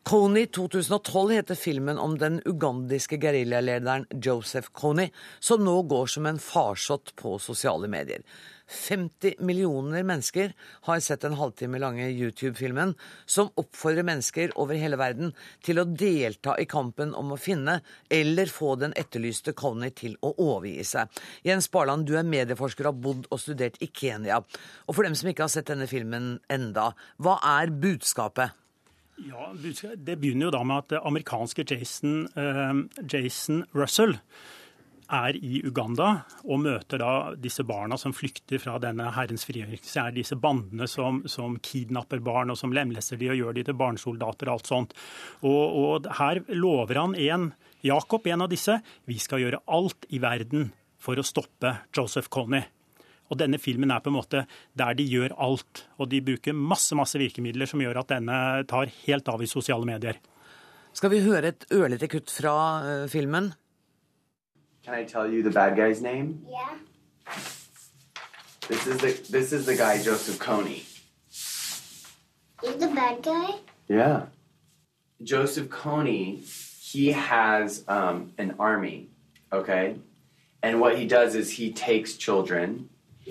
[0.02, 6.40] Kony 2012 heter filmen om den ugandiske geriljalederen Joseph Kony, som nå går som en
[6.40, 8.24] farsott på sosiale medier.
[8.70, 10.52] 50 millioner mennesker
[10.86, 12.94] har sett den halvtime lange YouTube-filmen,
[13.26, 15.34] som oppfordrer mennesker over hele verden
[15.66, 20.32] til å delta i kampen om å finne eller få den etterlyste Kony til å
[20.36, 21.10] overgi seg.
[21.46, 24.40] Jens Barland, du er medieforsker og har bodd og studert i Kenya.
[24.86, 28.56] Og for dem som ikke har sett denne filmen enda, hva er budskapet?
[29.20, 34.16] Ja, Det begynner jo da med at det amerikanske Jason, eh, Jason Russell
[35.10, 36.10] er i Uganda
[36.44, 39.92] og møter da disse barna som flykter fra denne herrens frigjørelse.
[39.92, 43.66] Det er disse bandene som, som kidnapper barn og som lemlester de og gjør de
[43.68, 44.98] til barnesoldater og alt sånt.
[45.42, 47.50] Og, og her lover han en,
[47.86, 52.66] Jakob, en av disse, vi skal gjøre alt i verden for å stoppe Joseph Connie.
[53.30, 54.44] Og denne filmen er på en måte
[54.76, 55.84] der de gjør alt.
[56.02, 58.36] Og de bruker masse masse virkemidler som gjør at denne
[58.70, 60.18] tar helt av i sosiale medier.
[60.96, 63.52] Skal vi høre et ørlite kutt fra eh, filmen?
[64.84, 66.44] Can I tell you the bad guy's name?
[66.48, 66.74] Yeah.
[68.68, 70.84] This is the this is the guy Joseph Coney.
[71.28, 73.56] He's the bad guy.
[73.88, 74.26] Yeah.
[75.22, 79.08] Joseph Coney, he has um, an army,
[79.52, 79.96] okay,
[80.62, 82.88] And what he does is he takes children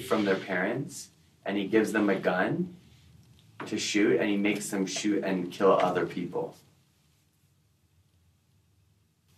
[0.07, 1.09] from their parents
[1.45, 2.75] and he gives them a gun
[3.65, 6.55] to shoot and he makes them shoot and kill other people.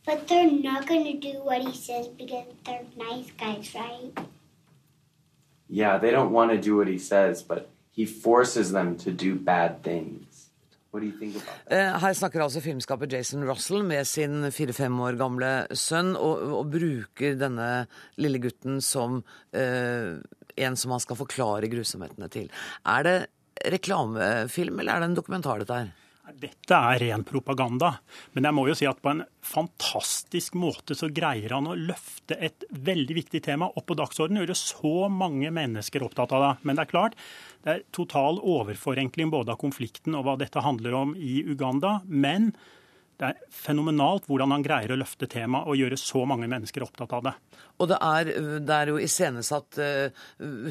[0.05, 4.11] But they're not going to do what he says because they're nice guys, right?
[5.69, 9.35] Yeah, they don't want to do what he says, but he forces them to do
[9.35, 10.47] bad things.
[10.91, 11.77] What do you think about that?
[11.77, 16.71] Eh, Her snakker altså filmskaper Jason Russell med sin fire-fem år gamle sønn, og, og
[16.73, 17.69] bruker denne
[18.19, 19.21] lille gutten som
[19.53, 20.17] eh,
[20.57, 22.49] en som han skal forklare grusomhetene til.
[22.83, 23.17] Er det
[23.71, 25.93] reklamefilm, eller er det en dokumentar, dette her?
[26.39, 27.93] Dette er ren propaganda.
[28.35, 32.37] Men jeg må jo si at på en fantastisk måte så greier han å løfte
[32.39, 34.43] et veldig viktig tema opp på dagsordenen.
[34.43, 36.51] Gjøre så mange mennesker opptatt av det.
[36.67, 37.17] Men det er klart,
[37.65, 41.99] det er total overforenkling både av konflikten og hva dette handler om i Uganda.
[42.07, 42.53] Men
[43.21, 47.13] det er fenomenalt hvordan han greier å løfte temaet og gjøre så mange mennesker opptatt
[47.13, 47.35] av det.
[47.81, 50.23] Og det er, det er jo iscenesatt uh,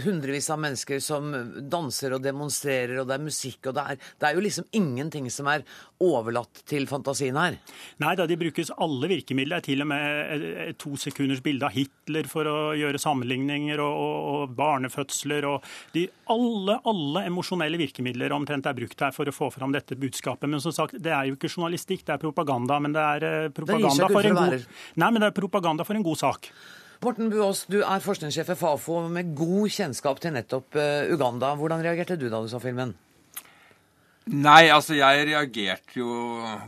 [0.05, 1.31] hundrevis av mennesker som
[1.71, 5.31] danser og demonstrerer, og det er musikk, og det er, det er jo liksom ingenting
[5.33, 5.65] som er
[6.01, 7.59] overlatt til fantasien her.
[8.03, 9.61] Nei da, de brukes alle virkemidler.
[9.61, 14.05] Er til og med et to sekunders bilde av Hitler for å gjøre sammenligninger, og,
[14.05, 15.49] og, og barnefødsler.
[15.51, 19.99] og de, Alle alle emosjonelle virkemidler omtrent er brukt her for å få fram dette
[19.99, 20.49] budskapet.
[20.51, 22.40] Men som sagt, det er jo ikke journalistikk, det er propaganda.
[22.49, 25.99] Men det er, uh, propaganda, det for en, god, nei, men det er propaganda for
[25.99, 26.51] en god sak.
[27.01, 31.55] Morten Buås, du er forskningssjef ved Fafo med god kjennskap til nettopp uh, Uganda.
[31.57, 32.93] Hvordan reagerte du da du så filmen?
[34.31, 36.11] Nei, altså jeg reagerte jo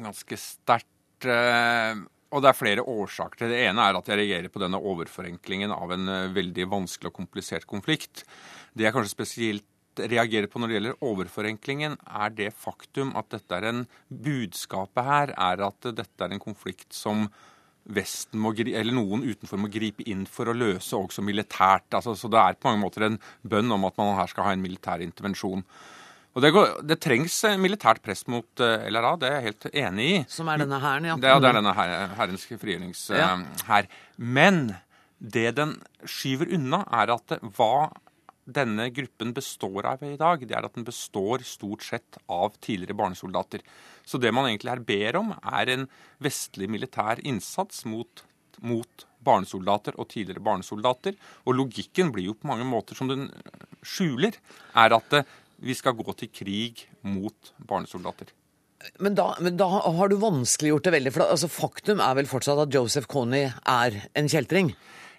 [0.03, 0.89] ganske sterkt.
[1.29, 3.61] Uh, og det er flere årsaker til det.
[3.69, 8.25] Ene er at jeg reagerer på denne overforenklingen av en veldig vanskelig og komplisert konflikt.
[8.73, 9.67] Det jeg kanskje spesielt
[10.01, 15.35] reagerer på når det gjelder overforenklingen, er det faktum at dette er en Budskapet her
[15.37, 17.27] er at dette er en konflikt som
[17.83, 21.89] Vesten må, eller noen utenfor må gripe inn for å løse også militært.
[21.91, 24.53] Altså, så det er på mange måter en bønn om at man her skal ha
[24.55, 25.65] en militær intervensjon.
[26.33, 30.07] Og det, går, det trengs militært press mot uh, LRA, det er jeg helt enig
[30.07, 30.15] i.
[30.31, 31.19] Som er denne hæren, ja.
[31.19, 33.19] Det, det er denne her, Herrens frigjøringshær.
[33.19, 33.35] Ja.
[33.69, 33.91] her.
[34.17, 34.63] Men
[35.19, 35.77] det den
[36.09, 37.91] skyver unna, er at hva
[38.45, 42.97] denne gruppen består av i dag, det er at den består stort sett av tidligere
[42.99, 43.63] barnesoldater.
[44.05, 45.87] Så det man egentlig her ber om, er en
[46.23, 48.25] vestlig militær innsats mot,
[48.59, 51.17] mot barnesoldater og tidligere barnesoldater.
[51.47, 53.29] Og logikken blir jo på mange måter som den
[53.87, 54.35] skjuler,
[54.75, 55.23] er at
[55.63, 58.33] vi skal gå til krig mot barnesoldater.
[58.99, 61.13] Men da, men da har du vanskeliggjort det veldig.
[61.15, 64.73] For altså, faktum er vel fortsatt at Joseph Kony er en kjeltring?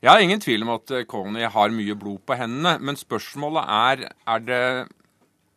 [0.03, 2.75] Jeg har ingen tvil om at Kony har mye blod på hendene.
[2.83, 4.63] Men spørsmålet er er det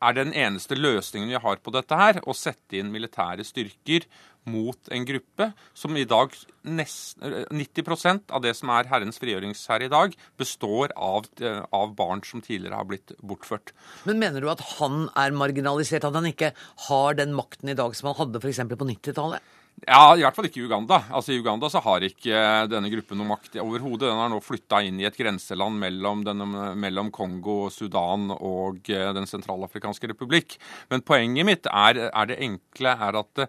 [0.04, 4.06] er den eneste løsningen vi har på dette her, å sette inn militære styrker
[4.46, 9.90] mot en gruppe som i dag nesten, 90% av det som er Herrens frigjøringshær i
[9.90, 11.26] dag, består av,
[11.74, 13.74] av, barn som tidligere har blitt bortført.
[14.06, 16.52] Men mener du at han er marginalisert, at han ikke
[16.86, 18.62] har den makten i dag som han hadde f.eks.
[18.70, 19.54] på 90-tallet?
[19.84, 21.02] Ja, I hvert fall ikke i Uganda.
[21.12, 22.38] Altså I Uganda så har ikke
[22.72, 24.08] denne gruppen noe makt overhodet.
[24.08, 29.10] Den har nå flytta inn i et grenseland mellom, denne, mellom Kongo, Sudan og eh,
[29.16, 30.56] Den sentralafrikanske republikk.
[30.88, 33.44] Men poenget mitt er, er det enkle er at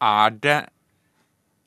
[0.00, 0.58] er det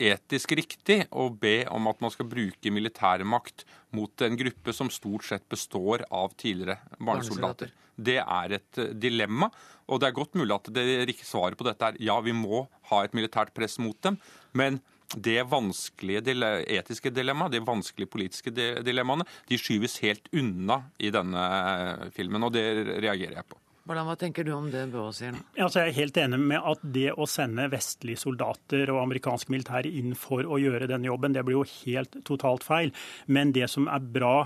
[0.04, 5.28] etisk riktig å be om at man skal bruke militærmakt mot en gruppe som stort
[5.28, 7.74] sett består av tidligere barnesoldater.
[7.96, 9.52] Det er et eh, dilemma,
[9.86, 12.66] og det er godt mulig at det riktige svaret på dette er ja, vi må
[12.90, 14.18] ha et militært press mot dem,
[14.58, 14.82] men
[15.14, 16.34] det vanskelige
[16.74, 22.56] etiske dilemmaet, de vanskelige politiske dilemmaene, de skyves helt unna i denne eh, filmen, og
[22.56, 22.66] det
[22.98, 23.63] reagerer jeg på.
[23.84, 25.42] Hvordan, hva tenker du om det Bøe sier nå?
[25.60, 29.92] Altså, jeg er helt enig med at det å sende vestlige soldater og amerikanske militære
[30.00, 32.94] inn for å gjøre denne jobben, det blir jo helt totalt feil.
[33.28, 34.38] Men det som er bra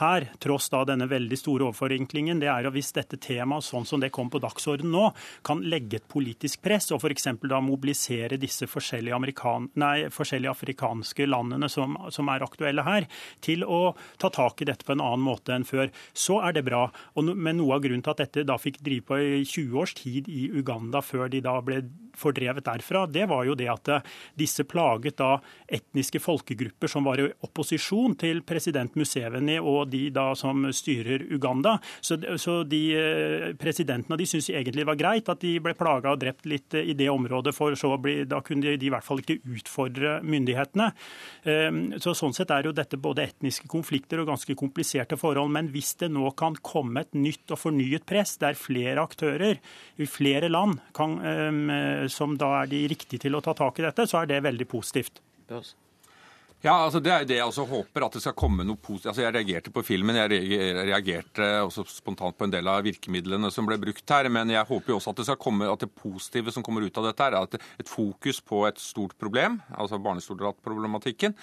[0.00, 4.02] her, tross da denne veldig store overforenklingen, det er at hvis dette temaet, sånn som
[4.02, 5.10] det kom på dagsordenen nå,
[5.46, 7.28] kan legge et politisk press og f.eks.
[7.46, 9.18] da mobilisere disse forskjellige,
[9.80, 13.08] nei, forskjellige afrikanske landene som, som, er aktuelle her,
[13.44, 16.66] til å ta tak i dette på en annen måte enn før, så er det
[16.66, 16.86] bra.
[17.16, 19.94] Og, men noe av grunnen til at dette da fikk drive på i 20 års
[19.98, 21.82] tid i Uganda, før de da ble
[22.18, 23.90] fordrevet derfra, det var jo det at
[24.38, 25.36] disse plaget da
[25.68, 31.76] etniske folkegrupper som var i opposisjon til president Museveni og de da som styrer Uganda.
[32.00, 36.14] Så, så de eh, presidentene de syntes egentlig det var greit at de ble plaga
[36.14, 38.92] og drept litt eh, i det området, for så bli, da kunne de, de i
[38.92, 40.90] hvert fall ikke utfordre myndighetene.
[41.48, 45.52] Ehm, så Sånn sett er jo dette både etniske konflikter og ganske kompliserte forhold.
[45.52, 49.60] Men hvis det nå kan komme et nytt og fornyet press der flere aktører
[50.00, 53.86] i flere land kan, ehm, som da er de riktige til å ta tak i
[53.88, 55.20] dette, så er det veldig positivt.
[56.64, 59.10] Ja, altså Det er jo det jeg også håper, at det skal komme noe positivt.
[59.12, 63.68] Altså Jeg reagerte på filmen, jeg reagerte også spontant på en del av virkemidlene som
[63.68, 64.30] ble brukt her.
[64.32, 66.98] Men jeg håper jo også at det skal komme, at det positive som kommer ut
[66.98, 71.36] av dette, er at et fokus på et stort problem, altså barnesoldatproblematikken.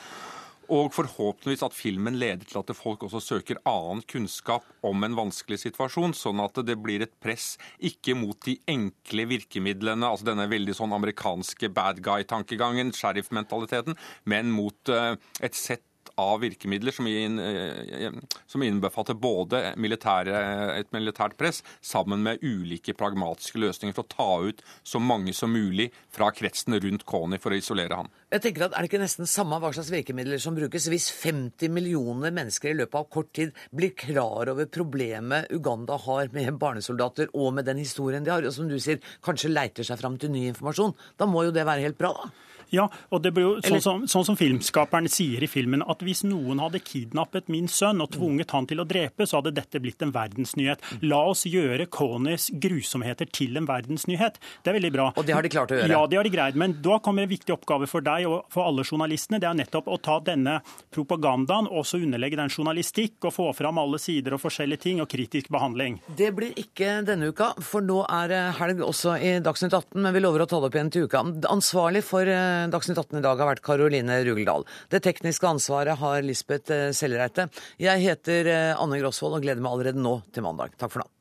[0.71, 5.59] Og forhåpentligvis at filmen leder til at folk også søker annen kunnskap om en vanskelig
[5.65, 7.53] situasjon, sånn at det blir et press
[7.83, 13.97] ikke mot de enkle virkemidlene, altså denne veldig sånn amerikanske bad guy-tankegangen, sheriff-mentaliteten,
[14.29, 15.83] men mot eh, et sett
[16.21, 18.11] av virkemidler som, inn, eh,
[18.47, 20.35] som innbefatter både militære,
[20.77, 25.53] et militært press sammen med ulike pragmatiske løsninger for å ta ut så mange som
[25.53, 28.11] mulig fra kretsen rundt Kony for å isolere han.
[28.33, 31.69] Jeg tenker at Er det ikke nesten samme hva slags virkemidler som brukes hvis 50
[31.69, 37.29] millioner mennesker i løpet av kort tid blir klar over problemet Uganda har med barnesoldater
[37.33, 40.33] og med den historien de har, og som du sier, kanskje leiter seg fram til
[40.33, 40.95] ny informasjon?
[41.17, 42.52] Da må jo det være helt bra, da?
[42.73, 46.23] Ja, og det blir jo sånn som, sånn som filmskaperen sier i filmen, at hvis
[46.27, 50.01] noen hadde kidnappet min sønn og tvunget han til å drepe, så hadde dette blitt
[50.05, 50.83] en verdensnyhet.
[51.05, 54.39] La oss gjøre Conys grusomheter til en verdensnyhet.
[54.63, 55.09] Det er veldig bra.
[55.17, 55.91] Og det har de klart å gjøre?
[55.91, 56.59] Ja, det har de greid.
[56.59, 59.41] Men da kommer en viktig oppgave for deg og for alle journalistene.
[59.41, 60.59] Det er nettopp å ta denne
[60.93, 65.09] propagandaen og så underlegge den journalistikk og få fram alle sider og forskjellige ting og
[65.11, 65.99] kritisk behandling.
[66.17, 70.23] Det blir ikke denne uka, for nå er helg også i Dagsnytt 18, men vi
[70.23, 71.23] lover å ta det opp igjen til uka.
[71.51, 74.67] Ansvarlig for eh, Dagsnytt 18 i dag har vært Karoline Rugeldal.
[74.93, 77.49] Det tekniske ansvaret har Lisbeth eh, Sellereite.
[77.81, 80.77] Jeg heter eh, Anne Grosvold og gleder meg allerede nå til mandag.
[80.79, 81.12] Takk for nå.